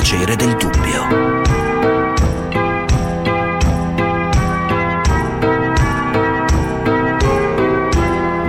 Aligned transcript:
piacere 0.00 0.34
del 0.34 0.56
dubbio. 0.56 1.06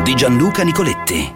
Di 0.04 0.16
Gianluca 0.16 0.64
Nicoletti. 0.64 1.36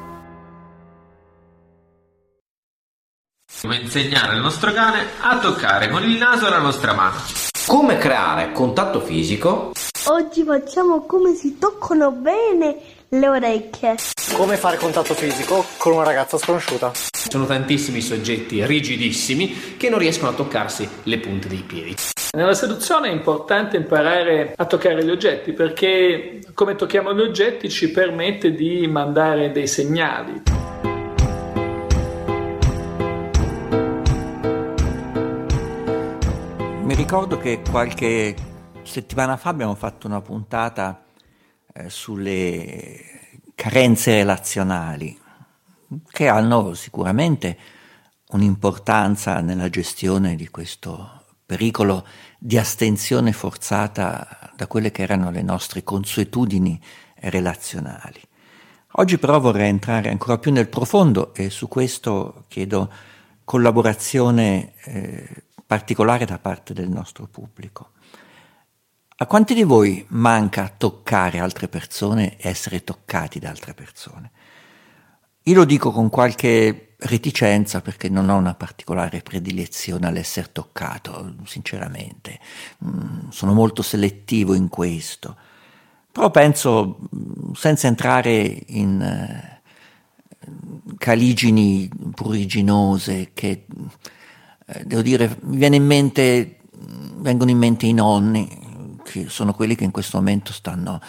Come 3.61 3.77
insegnare 3.77 4.35
al 4.35 4.39
nostro 4.39 4.71
cane 4.71 5.05
a 5.19 5.37
toccare 5.39 5.89
con 5.89 6.03
il 6.03 6.17
naso 6.17 6.47
la 6.47 6.59
nostra 6.59 6.93
mano. 6.93 7.17
Come 7.67 7.97
creare 7.97 8.53
contatto 8.53 9.01
fisico? 9.01 9.73
Oggi 10.05 10.43
facciamo 10.43 11.01
come 11.05 11.33
si 11.33 11.57
toccano 11.57 12.11
bene 12.11 12.94
le 13.19 13.27
orecchie. 13.29 13.95
Come 14.33 14.57
fare 14.57 14.77
contatto 14.77 15.13
fisico 15.13 15.65
con 15.77 15.93
una 15.93 16.03
ragazza 16.03 16.37
sconosciuta? 16.37 16.91
Ci 16.93 17.29
sono 17.29 17.45
tantissimi 17.45 18.01
soggetti 18.01 18.65
rigidissimi 18.65 19.75
che 19.77 19.89
non 19.89 19.99
riescono 19.99 20.31
a 20.31 20.33
toccarsi 20.33 20.87
le 21.03 21.19
punte 21.19 21.47
dei 21.47 21.63
piedi. 21.65 21.95
Nella 22.35 22.53
seduzione 22.53 23.09
è 23.09 23.13
importante 23.13 23.77
imparare 23.77 24.53
a 24.57 24.65
toccare 24.65 25.05
gli 25.05 25.09
oggetti 25.09 25.53
perché 25.53 26.41
come 26.53 26.75
tocchiamo 26.75 27.13
gli 27.13 27.21
oggetti 27.21 27.69
ci 27.69 27.91
permette 27.91 28.53
di 28.53 28.85
mandare 28.87 29.51
dei 29.51 29.67
segnali. 29.67 30.41
Mi 36.83 36.93
ricordo 36.93 37.37
che 37.37 37.61
qualche 37.67 38.35
settimana 38.83 39.37
fa 39.37 39.49
abbiamo 39.49 39.73
fatto 39.73 40.05
una 40.05 40.21
puntata 40.21 41.04
eh, 41.77 41.89
sulle 41.89 43.51
carenze 43.53 44.13
relazionali 44.13 45.19
che 46.09 46.27
hanno 46.27 46.73
sicuramente 46.73 47.57
un'importanza 48.29 49.41
nella 49.41 49.69
gestione 49.69 50.35
di 50.35 50.47
questo 50.47 51.23
pericolo 51.45 52.05
di 52.39 52.57
astensione 52.57 53.33
forzata 53.33 54.51
da 54.55 54.67
quelle 54.67 54.91
che 54.91 55.03
erano 55.03 55.31
le 55.31 55.41
nostre 55.41 55.83
consuetudini 55.83 56.81
relazionali. 57.15 58.21
Oggi 58.97 59.17
però 59.17 59.39
vorrei 59.41 59.67
entrare 59.67 60.09
ancora 60.09 60.37
più 60.37 60.51
nel 60.51 60.69
profondo 60.69 61.33
e 61.33 61.49
su 61.49 61.67
questo 61.67 62.45
chiedo 62.47 62.89
collaborazione 63.43 64.73
eh, 64.85 65.43
particolare 65.65 66.25
da 66.25 66.39
parte 66.39 66.73
del 66.73 66.87
nostro 66.87 67.27
pubblico. 67.27 67.91
A 69.17 69.27
quanti 69.27 69.53
di 69.53 69.63
voi 69.63 70.03
manca 70.09 70.69
toccare 70.75 71.39
altre 71.39 71.69
persone 71.69 72.35
e 72.35 72.49
essere 72.49 72.83
toccati 72.83 73.39
da 73.39 73.47
altre 73.47 73.73
persone? 73.73 74.31
Io 75.43 75.55
lo 75.55 75.63
dico 75.63 75.91
con 75.91 76.09
qualche 76.09 76.95
reticenza 76.97 77.79
perché 77.79 78.09
non 78.09 78.27
ho 78.27 78.35
una 78.35 78.55
particolare 78.55 79.21
predilezione 79.21 80.05
all'essere 80.05 80.49
toccato, 80.51 81.35
sinceramente. 81.45 82.41
Mm, 82.83 83.29
sono 83.29 83.53
molto 83.53 83.81
selettivo 83.81 84.53
in 84.53 84.67
questo. 84.67 85.37
Però 86.11 86.29
penso, 86.29 86.99
mm, 87.15 87.53
senza 87.53 87.87
entrare 87.87 88.63
in 88.67 89.01
eh, 89.01 89.61
caligini 90.97 91.89
pruriginose, 92.13 93.31
che 93.33 93.65
eh, 94.65 94.83
devo 94.83 95.01
dire, 95.01 95.37
mi 95.43 95.55
viene 95.55 95.77
in 95.77 95.85
mente, 95.85 96.59
vengono 97.19 97.49
in 97.49 97.57
mente 97.57 97.85
i 97.85 97.93
nonni, 97.93 98.63
che 99.23 99.29
sono 99.29 99.53
quelli 99.53 99.75
che 99.75 99.85
in 99.85 99.91
questo 99.91 100.17
momento 100.17 100.51
stanno 100.51 100.99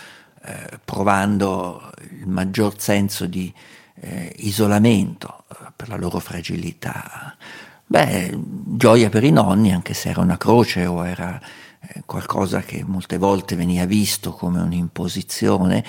eh, 0.44 0.78
provando 0.84 1.90
il 2.10 2.28
maggior 2.28 2.80
senso 2.80 3.26
di 3.26 3.52
eh, 4.00 4.32
isolamento 4.38 5.44
eh, 5.50 5.72
per 5.74 5.88
la 5.88 5.96
loro 5.96 6.20
fragilità. 6.20 7.36
Beh, 7.84 8.38
gioia 8.38 9.08
per 9.08 9.24
i 9.24 9.32
nonni, 9.32 9.72
anche 9.72 9.92
se 9.94 10.10
era 10.10 10.20
una 10.20 10.36
croce 10.36 10.86
o 10.86 11.04
era 11.04 11.40
eh, 11.80 12.02
qualcosa 12.06 12.60
che 12.60 12.84
molte 12.84 13.18
volte 13.18 13.56
veniva 13.56 13.84
visto 13.86 14.32
come 14.32 14.60
un'imposizione, 14.60 15.84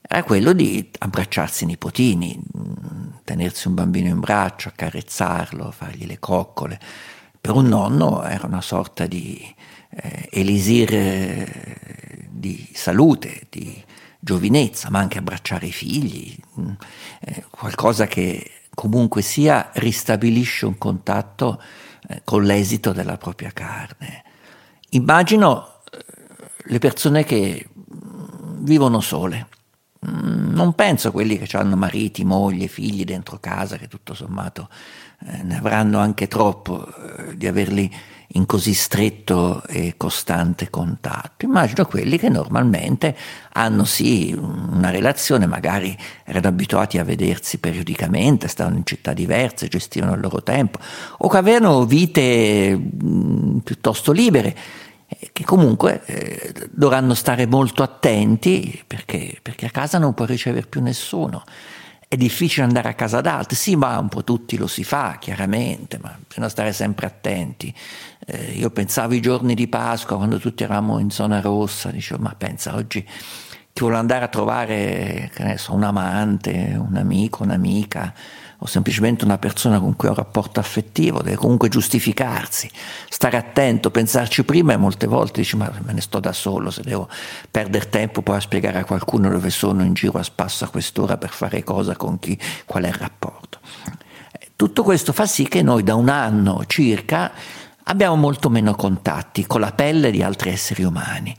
era 0.00 0.24
quello 0.24 0.52
di 0.52 0.90
abbracciarsi 0.98 1.62
i 1.64 1.66
nipotini, 1.68 2.36
mm, 2.36 3.08
tenersi 3.22 3.68
un 3.68 3.74
bambino 3.74 4.08
in 4.08 4.18
braccio, 4.18 4.68
accarezzarlo, 4.68 5.70
fargli 5.70 6.06
le 6.06 6.18
coccole. 6.18 6.80
Per 7.40 7.54
un 7.54 7.68
nonno 7.68 8.22
era 8.22 8.46
una 8.46 8.60
sorta 8.60 9.06
di 9.06 9.42
eh, 9.90 10.28
elisir 10.30 10.94
eh, 10.94 12.28
di 12.28 12.68
salute, 12.72 13.46
di 13.48 13.82
giovinezza, 14.18 14.90
ma 14.90 14.98
anche 14.98 15.18
abbracciare 15.18 15.66
i 15.66 15.72
figli, 15.72 16.36
mm, 16.60 16.70
eh, 17.20 17.44
qualcosa 17.50 18.06
che 18.06 18.50
comunque 18.74 19.22
sia 19.22 19.70
ristabilisce 19.74 20.66
un 20.66 20.76
contatto 20.78 21.60
eh, 22.08 22.22
con 22.24 22.44
l'esito 22.44 22.92
della 22.92 23.16
propria 23.16 23.50
carne. 23.52 24.24
Immagino 24.90 25.80
eh, 25.90 26.04
le 26.64 26.78
persone 26.78 27.24
che 27.24 27.66
mm, 27.68 28.64
vivono 28.64 29.00
sole. 29.00 29.48
Mm, 30.06 30.54
non 30.54 30.72
penso 30.72 31.08
a 31.08 31.10
quelli 31.10 31.38
che 31.38 31.56
hanno 31.58 31.76
mariti, 31.76 32.24
mogli, 32.24 32.66
figli 32.68 33.04
dentro 33.04 33.38
casa, 33.38 33.76
che 33.76 33.86
tutto 33.86 34.14
sommato 34.14 34.68
eh, 35.26 35.42
ne 35.42 35.58
avranno 35.58 35.98
anche 35.98 36.26
troppo 36.26 36.86
eh, 36.86 37.36
di 37.36 37.46
averli 37.46 37.90
in 38.34 38.46
così 38.46 38.72
stretto 38.72 39.62
e 39.66 39.94
costante 39.98 40.70
contatto. 40.70 41.44
Immagino 41.44 41.84
quelli 41.84 42.16
che 42.16 42.30
normalmente 42.30 43.14
hanno 43.52 43.84
sì 43.84 44.32
una 44.32 44.88
relazione, 44.90 45.46
magari 45.46 45.96
erano 46.24 46.48
abituati 46.48 46.96
a 46.96 47.04
vedersi 47.04 47.58
periodicamente, 47.58 48.48
stavano 48.48 48.76
in 48.76 48.86
città 48.86 49.12
diverse, 49.12 49.68
gestivano 49.68 50.14
il 50.14 50.20
loro 50.20 50.42
tempo, 50.42 50.78
o 51.18 51.28
che 51.28 51.36
avevano 51.36 51.84
vite 51.84 52.74
mh, 52.74 53.58
piuttosto 53.64 54.12
libere 54.12 54.56
che 55.32 55.44
comunque 55.44 56.02
eh, 56.06 56.52
dovranno 56.70 57.14
stare 57.14 57.46
molto 57.46 57.82
attenti 57.82 58.82
perché, 58.86 59.38
perché 59.42 59.66
a 59.66 59.70
casa 59.70 59.98
non 59.98 60.14
può 60.14 60.24
ricevere 60.24 60.66
più 60.66 60.80
nessuno 60.80 61.44
è 62.12 62.16
difficile 62.16 62.66
andare 62.66 62.88
a 62.88 62.94
casa 62.94 63.20
d'altri, 63.20 63.54
sì, 63.54 63.76
ma 63.76 63.96
un 63.96 64.08
po' 64.08 64.24
tutti 64.24 64.56
lo 64.56 64.66
si 64.66 64.82
fa, 64.82 65.18
chiaramente, 65.20 65.96
ma 66.02 66.12
bisogna 66.26 66.48
stare 66.48 66.72
sempre 66.72 67.06
attenti. 67.06 67.72
Eh, 68.26 68.54
io 68.54 68.68
pensavo 68.70 69.12
ai 69.12 69.20
giorni 69.20 69.54
di 69.54 69.68
Pasqua, 69.68 70.16
quando 70.16 70.40
tutti 70.40 70.64
eravamo 70.64 70.98
in 70.98 71.10
zona 71.10 71.40
rossa, 71.40 71.92
dicevo, 71.92 72.20
ma 72.20 72.34
pensa, 72.36 72.74
oggi 72.74 73.06
chi 73.80 73.86
vuole 73.86 73.96
andare 73.96 74.24
a 74.24 74.28
trovare, 74.28 75.30
so, 75.56 75.72
un 75.72 75.84
amante, 75.84 76.76
un 76.76 76.96
amico, 76.96 77.44
un'amica, 77.44 78.12
o 78.58 78.66
semplicemente 78.66 79.24
una 79.24 79.38
persona 79.38 79.80
con 79.80 79.96
cui 79.96 80.08
ho 80.08 80.10
un 80.10 80.18
rapporto 80.18 80.60
affettivo, 80.60 81.22
deve 81.22 81.36
comunque 81.36 81.70
giustificarsi, 81.70 82.70
stare 83.08 83.38
attento, 83.38 83.90
pensarci 83.90 84.44
prima 84.44 84.74
e 84.74 84.76
molte 84.76 85.06
volte 85.06 85.40
dici 85.40 85.56
ma 85.56 85.72
me 85.82 85.94
ne 85.94 86.02
sto 86.02 86.20
da 86.20 86.34
solo, 86.34 86.70
se 86.70 86.82
devo 86.82 87.08
perdere 87.50 87.88
tempo 87.88 88.20
poi 88.20 88.36
a 88.36 88.40
spiegare 88.40 88.80
a 88.80 88.84
qualcuno 88.84 89.30
dove 89.30 89.48
sono 89.48 89.82
in 89.82 89.94
giro 89.94 90.18
a 90.18 90.22
spasso 90.22 90.64
a 90.64 90.68
quest'ora 90.68 91.16
per 91.16 91.30
fare 91.30 91.64
cosa 91.64 91.96
con 91.96 92.18
chi, 92.18 92.38
qual 92.66 92.84
è 92.84 92.88
il 92.88 92.94
rapporto. 92.94 93.60
Tutto 94.56 94.82
questo 94.82 95.14
fa 95.14 95.24
sì 95.24 95.48
che 95.48 95.62
noi 95.62 95.82
da 95.82 95.94
un 95.94 96.10
anno 96.10 96.64
circa 96.66 97.32
abbiamo 97.84 98.16
molto 98.16 98.50
meno 98.50 98.74
contatti 98.74 99.46
con 99.46 99.62
la 99.62 99.72
pelle 99.72 100.10
di 100.10 100.22
altri 100.22 100.50
esseri 100.50 100.82
umani. 100.82 101.34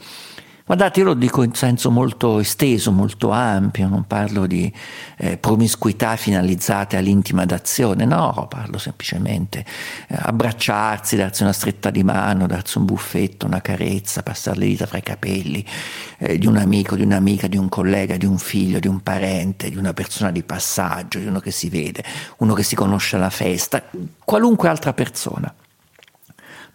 Guardate, 0.71 1.01
io 1.01 1.07
lo 1.07 1.13
dico 1.15 1.43
in 1.43 1.53
senso 1.53 1.91
molto 1.91 2.39
esteso, 2.39 2.93
molto 2.93 3.29
ampio, 3.31 3.89
non 3.89 4.07
parlo 4.07 4.47
di 4.47 4.71
eh, 5.17 5.35
promiscuità 5.35 6.15
finalizzate 6.15 6.95
all'intima 6.95 7.43
d'azione, 7.43 8.05
no, 8.05 8.47
parlo 8.49 8.77
semplicemente 8.77 9.65
eh, 10.07 10.15
abbracciarsi, 10.17 11.17
darsi 11.17 11.43
una 11.43 11.51
stretta 11.51 11.89
di 11.89 12.05
mano, 12.05 12.47
darsi 12.47 12.77
un 12.77 12.85
buffetto, 12.85 13.45
una 13.45 13.59
carezza, 13.59 14.23
passare 14.23 14.59
le 14.59 14.67
dita 14.67 14.85
fra 14.85 14.99
i 14.99 15.03
capelli 15.03 15.65
eh, 16.19 16.37
di 16.37 16.47
un 16.47 16.55
amico, 16.55 16.95
di 16.95 17.03
un'amica, 17.03 17.47
di 17.47 17.57
un 17.57 17.67
collega, 17.67 18.15
di 18.15 18.25
un 18.25 18.37
figlio, 18.37 18.79
di 18.79 18.87
un 18.87 19.03
parente, 19.03 19.69
di 19.69 19.75
una 19.75 19.91
persona 19.91 20.31
di 20.31 20.41
passaggio, 20.41 21.19
di 21.19 21.25
uno 21.25 21.41
che 21.41 21.51
si 21.51 21.67
vede, 21.67 22.01
uno 22.37 22.53
che 22.53 22.63
si 22.63 22.75
conosce 22.75 23.17
alla 23.17 23.29
festa, 23.29 23.83
qualunque 24.23 24.69
altra 24.69 24.93
persona. 24.93 25.53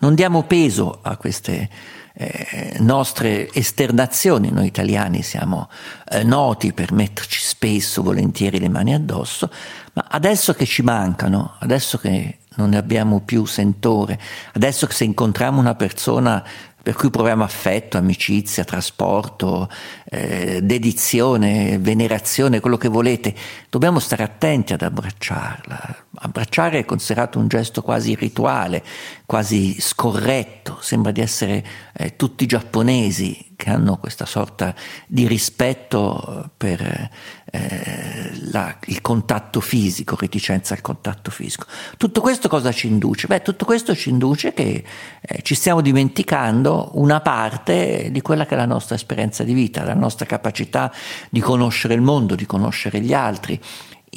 Non 0.01 0.15
diamo 0.15 0.43
peso 0.43 0.99
a 1.01 1.17
queste 1.17 1.71
eh, 2.19 2.77
nostre 2.81 3.53
esternazioni. 3.53 4.51
Noi 4.51 4.67
italiani 4.67 5.23
siamo 5.23 5.69
eh, 6.09 6.25
noti 6.25 6.73
per 6.73 6.93
metterci 6.93 7.41
spesso, 7.41 8.03
volentieri 8.03 8.59
le 8.59 8.69
mani 8.69 8.95
addosso, 8.95 9.51
ma 9.93 10.07
adesso 10.09 10.55
che 10.55 10.65
ci 10.65 10.83
mancano, 10.83 11.57
adesso 11.59 11.99
che 11.99 12.39
non 12.57 12.71
ne 12.71 12.79
abbiamo 12.79 13.21
più 13.21 13.45
sentore, 13.45 14.19
adesso 14.55 14.87
che 14.87 14.95
se 14.95 15.05
incontriamo 15.05 15.61
una 15.61 15.75
persona 15.75 16.43
per 16.87 16.95
cui 16.95 17.11
proviamo 17.11 17.43
affetto, 17.43 17.99
amicizia, 17.99 18.63
trasporto, 18.63 19.69
eh, 20.09 20.61
dedizione, 20.63 21.79
venerazione, 21.81 22.61
quello 22.61 22.77
che 22.77 22.87
volete, 22.87 23.35
dobbiamo 23.69 23.99
stare 23.99 24.23
attenti 24.23 24.73
ad 24.73 24.83
abbracciarla. 24.83 26.05
Abbracciare 26.19 26.79
è 26.79 26.85
considerato 26.85 27.41
un 27.41 27.49
gesto 27.49 27.83
quasi 27.83 28.15
rituale, 28.15 28.85
quasi 29.25 29.81
scorretto, 29.81 30.79
sembra 30.81 31.11
di 31.11 31.21
essere 31.23 31.65
eh, 31.93 32.15
tutti 32.15 32.47
giapponesi 32.47 33.56
che 33.57 33.71
hanno 33.71 33.97
questa 33.97 34.27
sorta 34.27 34.75
di 35.07 35.27
rispetto 35.27 36.51
per 36.57 37.11
eh, 37.51 38.31
la, 38.51 38.77
il 38.87 39.01
contatto 39.01 39.61
fisico, 39.61 40.17
reticenza 40.17 40.75
al 40.75 40.83
contatto 40.83 41.31
fisico. 41.31 41.65
Tutto 41.97 42.21
questo 42.21 42.49
cosa 42.49 42.71
ci 42.71 42.87
induce? 42.87 43.27
Beh, 43.27 43.43
tutto 43.43 43.65
questo 43.65 43.95
ci 43.97 44.11
induce 44.11 44.53
che 44.53 44.85
eh, 45.21 45.43
ci 45.43 45.55
stiamo 45.55 45.81
dimenticando 45.81 46.91
una 46.95 47.21
parte 47.21 48.11
di 48.13 48.21
quella 48.21 48.47
che 48.47 48.55
è 48.55 48.59
la 48.59 48.67
nostra 48.67 48.95
esperienza 48.95 49.43
di 49.43 49.55
vita, 49.55 49.85
la 49.85 49.95
nostra 49.95 50.27
capacità 50.27 50.93
di 51.31 51.41
conoscere 51.41 51.95
il 51.95 52.03
mondo, 52.03 52.35
di 52.35 52.47
conoscere 52.47 53.01
gli 53.01 53.15
altri. 53.15 53.59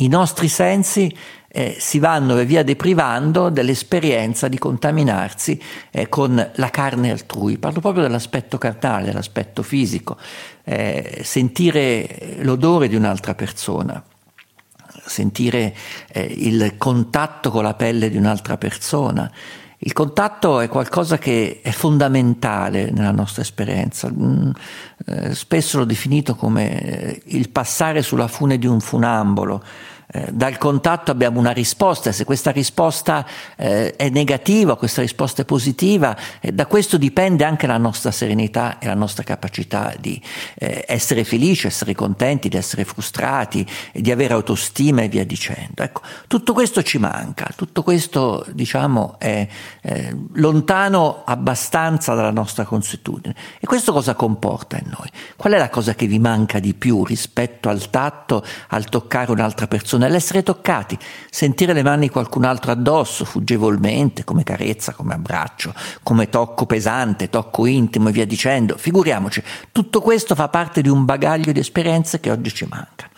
I 0.02 0.08
nostri 0.08 0.48
sensi 0.48 1.14
eh, 1.52 1.76
si 1.80 2.00
vanno 2.00 2.36
via 2.46 2.64
deprivando 2.64 3.50
dell'esperienza 3.50 4.48
di 4.48 4.58
contaminarsi 4.58 5.60
eh, 5.92 6.08
con 6.08 6.52
la 6.54 6.70
carne 6.70 7.12
altrui. 7.12 7.58
Parlo 7.58 7.80
proprio 7.82 8.04
dell'aspetto 8.04 8.58
carnale, 8.58 9.06
dell'aspetto 9.06 9.64
fisico, 9.64 10.18
eh, 10.64 11.22
sentire 11.24 12.38
l'odore 12.42 12.88
di 12.88 12.96
un'altra 12.96 13.34
persona, 13.34 14.02
sentire 15.06 15.76
eh, 16.12 16.24
il 16.24 16.76
contatto 16.78 17.50
con 17.50 17.64
la 17.64 17.74
pelle 17.74 18.10
di 18.10 18.18
un'altra 18.18 18.58
persona. 18.58 19.32
Il 19.82 19.94
contatto 19.94 20.60
è 20.60 20.68
qualcosa 20.68 21.18
che 21.18 21.62
è 21.64 21.72
fondamentale 21.72 22.92
nella 22.92 23.12
nostra 23.12 23.42
esperienza. 23.42 24.12
Mm, 24.12 24.52
eh, 25.06 25.34
spesso 25.34 25.78
l'ho 25.78 25.86
definito 25.86 26.36
come 26.36 26.82
eh, 26.82 27.22
il 27.28 27.50
passare 27.50 28.02
sulla 28.02 28.28
fune 28.28 28.60
di 28.60 28.68
un 28.68 28.82
funambolo 28.82 29.64
dal 30.32 30.58
contatto 30.58 31.12
abbiamo 31.12 31.38
una 31.38 31.52
risposta, 31.52 32.12
se 32.12 32.24
questa 32.24 32.50
risposta 32.50 33.24
eh, 33.56 33.96
è 33.96 34.10
negativa, 34.10 34.76
questa 34.76 35.02
risposta 35.02 35.44
è 35.44 35.46
positiva, 35.46 36.18
eh, 36.40 36.52
da 36.52 36.66
questo 36.66 36.98
dipende 36.98 37.44
anche 37.44 37.68
la 37.68 37.78
nostra 37.78 38.10
serenità 38.10 38.80
e 38.80 38.88
la 38.88 38.96
nostra 38.96 39.22
capacità 39.22 39.94
di 40.00 40.20
eh, 40.56 40.84
essere 40.88 41.24
felici, 41.24 41.68
essere 41.68 41.94
contenti, 41.94 42.50
di 42.50 42.58
essere 42.58 42.86
frustrati, 42.86 43.64
di 43.94 44.10
avere 44.10 44.34
autostima 44.34 45.04
e 45.04 45.10
via 45.10 45.24
dicendo. 45.24 45.84
Ecco, 45.84 46.02
tutto 46.26 46.54
questo 46.54 46.82
ci 46.82 46.98
manca, 46.98 47.48
tutto 47.56 47.84
questo 47.84 48.44
diciamo 48.52 49.20
è 49.20 49.48
eh, 49.82 50.18
lontano 50.34 51.22
abbastanza 51.24 52.16
dalla 52.16 52.32
nostra 52.32 52.64
consuetudine. 52.64 53.36
E 53.60 53.68
questo 53.68 53.94
cosa 53.94 54.16
comporta 54.16 54.76
in 54.78 54.88
noi? 54.88 55.08
Qual 55.36 55.54
è 55.54 55.58
la 55.60 55.70
cosa 55.70 55.94
che 55.94 56.08
vi 56.08 56.18
manca 56.18 56.58
di 56.58 56.74
più 56.74 57.06
rispetto 57.06 57.70
al 57.70 57.92
tatto, 57.92 58.44
al 58.70 58.86
toccare 58.86 59.32
un'altra 59.32 59.68
persona? 59.68 59.98
Nell'essere 60.00 60.44
toccati, 60.44 60.98
sentire 61.30 61.74
le 61.74 61.84
mani 61.84 62.08
di 62.08 62.10
qualcun 62.10 62.44
altro 62.44 62.72
addosso, 62.72 63.26
fuggevolmente, 63.26 64.24
come 64.24 64.44
carezza, 64.44 64.94
come 64.94 65.14
abbraccio, 65.14 65.74
come 66.02 66.30
tocco 66.30 66.66
pesante, 66.66 67.30
tocco 67.30 67.66
intimo 67.66 68.10
e 68.10 68.12
via 68.12 68.26
dicendo. 68.26 68.78
Figuriamoci, 68.78 69.44
tutto 69.72 70.02
questo 70.02 70.36
fa 70.36 70.48
parte 70.48 70.82
di 70.82 70.90
un 70.90 71.06
bagaglio 71.06 71.52
di 71.52 71.60
esperienze 71.60 72.20
che 72.20 72.32
oggi 72.32 72.54
ci 72.54 72.66
mancano. 72.68 73.12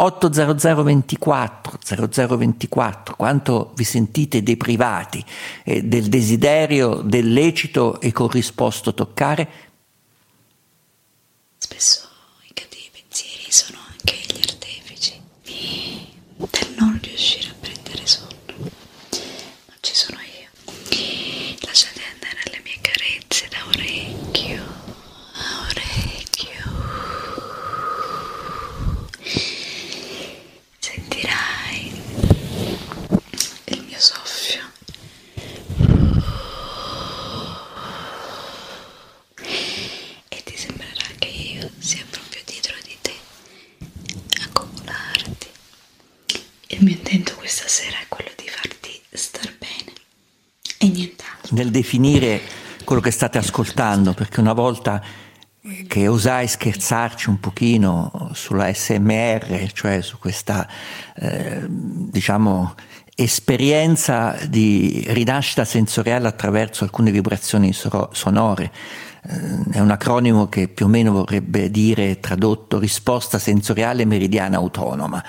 80024 0.00 1.78
0024 2.06 3.16
quanto 3.16 3.72
vi 3.74 3.84
sentite 3.84 4.42
deprivati 4.42 5.22
eh, 5.64 5.82
del 5.82 6.08
desiderio 6.08 7.02
del 7.02 7.30
lecito 7.30 8.00
e 8.00 8.10
corrisposto 8.10 8.94
toccare? 8.94 9.48
Spesso 11.58 12.08
i 12.48 12.52
cattivi 12.54 12.88
pensieri 12.92 13.52
sono 13.52 13.78
del 16.48 16.74
non 16.76 16.98
riuscire 17.02 17.48
a 17.50 17.54
prendere 17.60 18.06
sonno. 18.06 18.28
Ma 19.66 19.74
ci 19.80 19.94
sono 19.94 20.18
io. 20.20 20.48
Lasciate 21.60 22.00
andare 22.12 22.38
alle 22.46 22.60
mie 22.64 22.78
carezze 22.80 23.48
da 23.48 23.64
orecchio 23.66 24.62
a 25.34 25.66
orecchio. 25.70 26.48
Sentirai 30.78 31.92
il 33.66 33.82
mio 33.86 33.98
soffio. 33.98 34.62
E 40.28 40.42
ti 40.44 40.56
sembrerà 40.56 41.06
che 41.18 41.28
io 41.28 41.70
sia 41.78 42.04
proprio 42.10 42.42
dietro 42.44 42.74
di 42.84 42.96
te 43.00 43.14
a 44.42 44.48
copularti. 44.52 45.48
Il 46.68 46.82
mio 46.84 46.94
intento 46.94 47.34
questa 47.34 47.68
sera 47.68 47.98
è 48.00 48.06
quello 48.08 48.30
di 48.36 48.48
farti 48.48 49.00
star 49.12 49.52
bene 49.58 49.92
e 50.78 50.86
definire 51.70 52.40
quello 52.84 53.00
che 53.00 53.10
state 53.10 53.38
ascoltando, 53.38 54.12
perché 54.12 54.40
una 54.40 54.52
volta 54.52 55.02
che 55.86 56.08
osai 56.08 56.48
scherzarci 56.48 57.28
un 57.28 57.38
pochino 57.38 58.30
sulla 58.32 58.72
SMR, 58.72 59.70
cioè 59.72 60.00
su 60.00 60.18
questa 60.18 60.66
eh, 61.16 61.66
diciamo 61.68 62.74
esperienza 63.14 64.36
di 64.48 65.04
rinascita 65.08 65.66
sensoriale 65.66 66.26
attraverso 66.26 66.84
alcune 66.84 67.10
vibrazioni 67.10 67.72
sonore. 67.74 68.72
Eh, 69.22 69.72
è 69.72 69.80
un 69.80 69.90
acronimo 69.90 70.48
che 70.48 70.68
più 70.68 70.86
o 70.86 70.88
meno 70.88 71.12
vorrebbe 71.12 71.70
dire 71.70 72.20
tradotto 72.20 72.78
risposta 72.78 73.38
sensoriale 73.38 74.06
meridiana 74.06 74.56
autonoma 74.56 75.22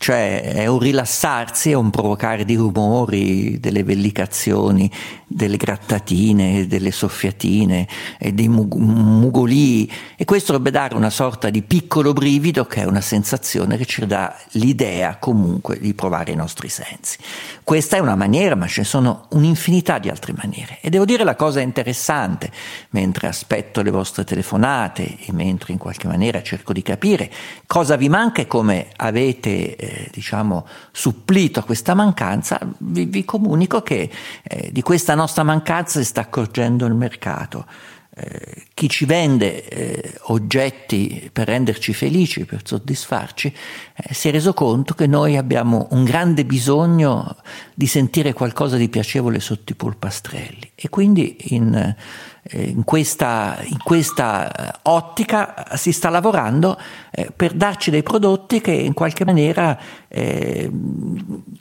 cioè 0.00 0.40
è 0.40 0.66
un 0.66 0.78
rilassarsi, 0.78 1.72
è 1.72 1.74
un 1.74 1.90
provocare 1.90 2.46
di 2.46 2.54
rumori, 2.54 3.60
delle 3.60 3.84
vellicazioni, 3.84 4.90
delle 5.26 5.58
grattatine, 5.58 6.66
delle 6.66 6.90
soffiatine, 6.90 7.86
e 8.18 8.32
dei 8.32 8.48
mugolii 8.48 9.92
e 10.16 10.24
questo 10.24 10.52
dovrebbe 10.52 10.70
dare 10.76 10.94
una 10.94 11.10
sorta 11.10 11.50
di 11.50 11.60
piccolo 11.60 12.14
brivido 12.14 12.64
che 12.64 12.80
è 12.80 12.84
una 12.86 13.02
sensazione 13.02 13.76
che 13.76 13.84
ci 13.84 14.06
dà 14.06 14.34
l'idea 14.52 15.18
comunque 15.18 15.78
di 15.78 15.92
provare 15.92 16.32
i 16.32 16.34
nostri 16.34 16.70
sensi. 16.70 17.18
Questa 17.62 17.98
è 17.98 18.00
una 18.00 18.16
maniera, 18.16 18.54
ma 18.54 18.66
ce 18.66 18.80
ne 18.80 18.86
sono 18.86 19.26
un'infinità 19.32 19.98
di 19.98 20.08
altre 20.08 20.32
maniere 20.34 20.78
e 20.80 20.88
devo 20.88 21.04
dire 21.04 21.24
la 21.24 21.36
cosa 21.36 21.60
interessante, 21.60 22.50
mentre 22.90 23.28
aspetto 23.28 23.82
le 23.82 23.90
vostre 23.90 24.24
telefonate 24.24 25.18
e 25.26 25.32
mentre 25.32 25.74
in 25.74 25.78
qualche 25.78 26.08
maniera 26.08 26.42
cerco 26.42 26.72
di 26.72 26.80
capire 26.80 27.30
cosa 27.66 27.96
vi 27.96 28.08
manca 28.08 28.40
e 28.40 28.46
come 28.46 28.86
avete 28.96 29.88
eh, 29.90 30.08
diciamo, 30.12 30.66
supplito 30.92 31.60
a 31.60 31.64
questa 31.64 31.94
mancanza, 31.94 32.58
vi, 32.78 33.06
vi 33.06 33.24
comunico 33.24 33.82
che 33.82 34.10
eh, 34.42 34.70
di 34.72 34.82
questa 34.82 35.14
nostra 35.14 35.42
mancanza 35.42 35.98
si 35.98 36.04
sta 36.04 36.20
accorgendo 36.20 36.86
il 36.86 36.94
mercato. 36.94 37.66
Eh, 38.12 38.64
chi 38.74 38.88
ci 38.88 39.04
vende 39.04 39.68
eh, 39.68 40.14
oggetti 40.24 41.30
per 41.32 41.46
renderci 41.46 41.92
felici, 41.92 42.44
per 42.44 42.60
soddisfarci, 42.64 43.54
eh, 43.94 44.14
si 44.14 44.28
è 44.28 44.30
reso 44.32 44.52
conto 44.52 44.94
che 44.94 45.06
noi 45.06 45.36
abbiamo 45.36 45.88
un 45.90 46.04
grande 46.04 46.44
bisogno 46.44 47.36
di 47.74 47.86
sentire 47.86 48.32
qualcosa 48.32 48.76
di 48.76 48.88
piacevole 48.88 49.40
sotto 49.40 49.72
i 49.72 49.76
polpastrelli 49.76 50.69
e 50.80 50.88
quindi 50.88 51.36
in 51.54 51.94
eh, 52.42 52.62
in 52.62 52.84
questa, 52.84 53.58
in 53.64 53.76
questa, 53.82 54.50
eh, 54.50 54.78
ottica 54.84 55.76
si 55.76 55.92
sta 55.92 56.08
lavorando 56.08 56.78
eh, 57.10 57.30
per 57.34 57.52
darci 57.52 57.90
dei 57.90 58.02
prodotti 58.02 58.62
che 58.62 58.72
in 58.72 58.94
qualche 58.94 59.24
maniera 59.24 59.78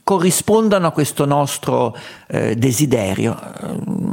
corrispondano 0.04 0.88
a 0.88 0.92
questo 0.92 1.26
nostro 1.26 1.96
desiderio. 2.28 3.40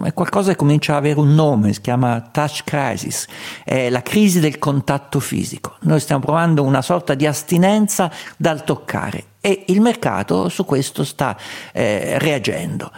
È 0.05 0.13
qualcosa 0.13 0.51
che 0.51 0.57
comincia 0.57 0.93
ad 0.93 0.99
avere 0.99 1.19
un 1.19 1.35
nome, 1.35 1.73
si 1.73 1.81
chiama 1.81 2.21
touch 2.21 2.65
crisis, 2.65 3.27
è 3.65 3.89
la 3.89 4.03
crisi 4.03 4.39
del 4.39 4.59
contatto 4.59 5.21
fisico. 5.21 5.77
Noi 5.83 6.01
stiamo 6.01 6.21
provando 6.21 6.63
una 6.65 6.83
sorta 6.83 7.15
di 7.15 7.27
astinenza 7.27 8.13
dal 8.37 8.63
toccare 8.63 9.25
e 9.41 9.65
il 9.69 9.81
mercato 9.81 10.51
su 10.51 10.67
questo 10.67 11.03
sta 11.03 11.35
reagendo. 11.73 12.93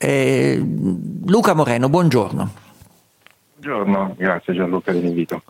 Luca 0.00 1.54
Moreno, 1.54 1.88
buongiorno. 1.88 2.50
Buongiorno, 3.56 4.14
grazie 4.16 4.54
Gianluca 4.54 4.92
dell'invito. 4.92 5.42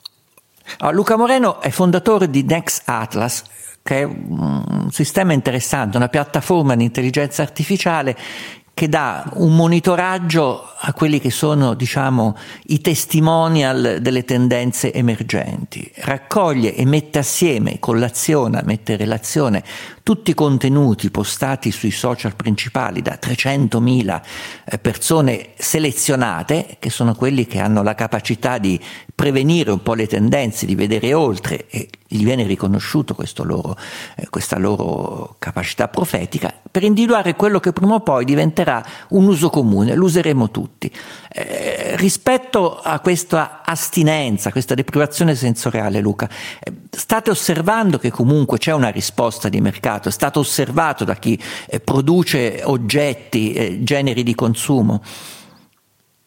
Allora, 0.78 0.96
Luca 0.96 1.16
Moreno 1.16 1.60
è 1.60 1.70
fondatore 1.70 2.30
di 2.30 2.42
Next 2.42 2.88
Atlas, 2.88 3.44
che 3.82 4.00
è 4.00 4.04
un 4.04 4.88
sistema 4.90 5.32
interessante, 5.32 5.96
una 5.96 6.08
piattaforma 6.08 6.74
di 6.76 6.84
intelligenza 6.84 7.42
artificiale 7.42 8.16
che 8.72 8.88
dà 8.88 9.28
un 9.34 9.56
monitoraggio 9.56 10.62
a 10.80 10.92
quelli 10.92 11.18
che 11.20 11.30
sono, 11.30 11.74
diciamo, 11.74 12.36
i 12.66 12.80
testimonial 12.80 13.98
delle 14.00 14.24
tendenze 14.24 14.92
emergenti, 14.92 15.90
raccoglie 15.96 16.74
e 16.74 16.84
mette 16.84 17.18
assieme, 17.18 17.78
collaziona, 17.80 18.62
mette 18.64 18.92
in 18.92 18.98
relazione 18.98 19.64
tutti 20.08 20.30
i 20.30 20.34
contenuti 20.34 21.10
postati 21.10 21.70
sui 21.70 21.90
social 21.90 22.34
principali 22.34 23.02
da 23.02 23.18
300.000 23.20 24.20
eh, 24.64 24.78
persone 24.78 25.50
selezionate, 25.56 26.76
che 26.78 26.88
sono 26.88 27.14
quelli 27.14 27.46
che 27.46 27.58
hanno 27.58 27.82
la 27.82 27.94
capacità 27.94 28.56
di 28.56 28.80
prevenire 29.14 29.70
un 29.70 29.82
po' 29.82 29.92
le 29.92 30.06
tendenze, 30.06 30.64
di 30.64 30.74
vedere 30.74 31.12
oltre 31.12 31.66
e 31.68 31.90
gli 32.06 32.24
viene 32.24 32.44
riconosciuto 32.44 33.14
loro, 33.42 33.76
eh, 34.14 34.28
questa 34.30 34.58
loro 34.58 35.36
capacità 35.38 35.88
profetica, 35.88 36.54
per 36.70 36.84
individuare 36.84 37.34
quello 37.34 37.60
che 37.60 37.72
prima 37.72 37.96
o 37.96 38.00
poi 38.00 38.24
diventerà 38.24 38.82
un 39.10 39.26
uso 39.26 39.50
comune, 39.50 39.94
lo 39.94 40.04
useremo 40.04 40.50
tutti. 40.50 40.67
Eh, 40.78 41.96
rispetto 41.96 42.78
a 42.78 43.00
questa 43.00 43.62
astinenza, 43.64 44.50
questa 44.50 44.74
deprivazione 44.74 45.34
sensoriale, 45.34 46.00
Luca, 46.00 46.28
eh, 46.60 46.72
state 46.90 47.30
osservando 47.30 47.98
che 47.98 48.10
comunque 48.10 48.58
c'è 48.58 48.72
una 48.72 48.90
risposta 48.90 49.48
di 49.48 49.60
mercato, 49.60 50.08
è 50.08 50.12
stato 50.12 50.40
osservato 50.40 51.04
da 51.04 51.14
chi 51.14 51.38
eh, 51.68 51.80
produce 51.80 52.60
oggetti, 52.64 53.52
eh, 53.52 53.82
generi 53.82 54.22
di 54.22 54.34
consumo? 54.34 55.02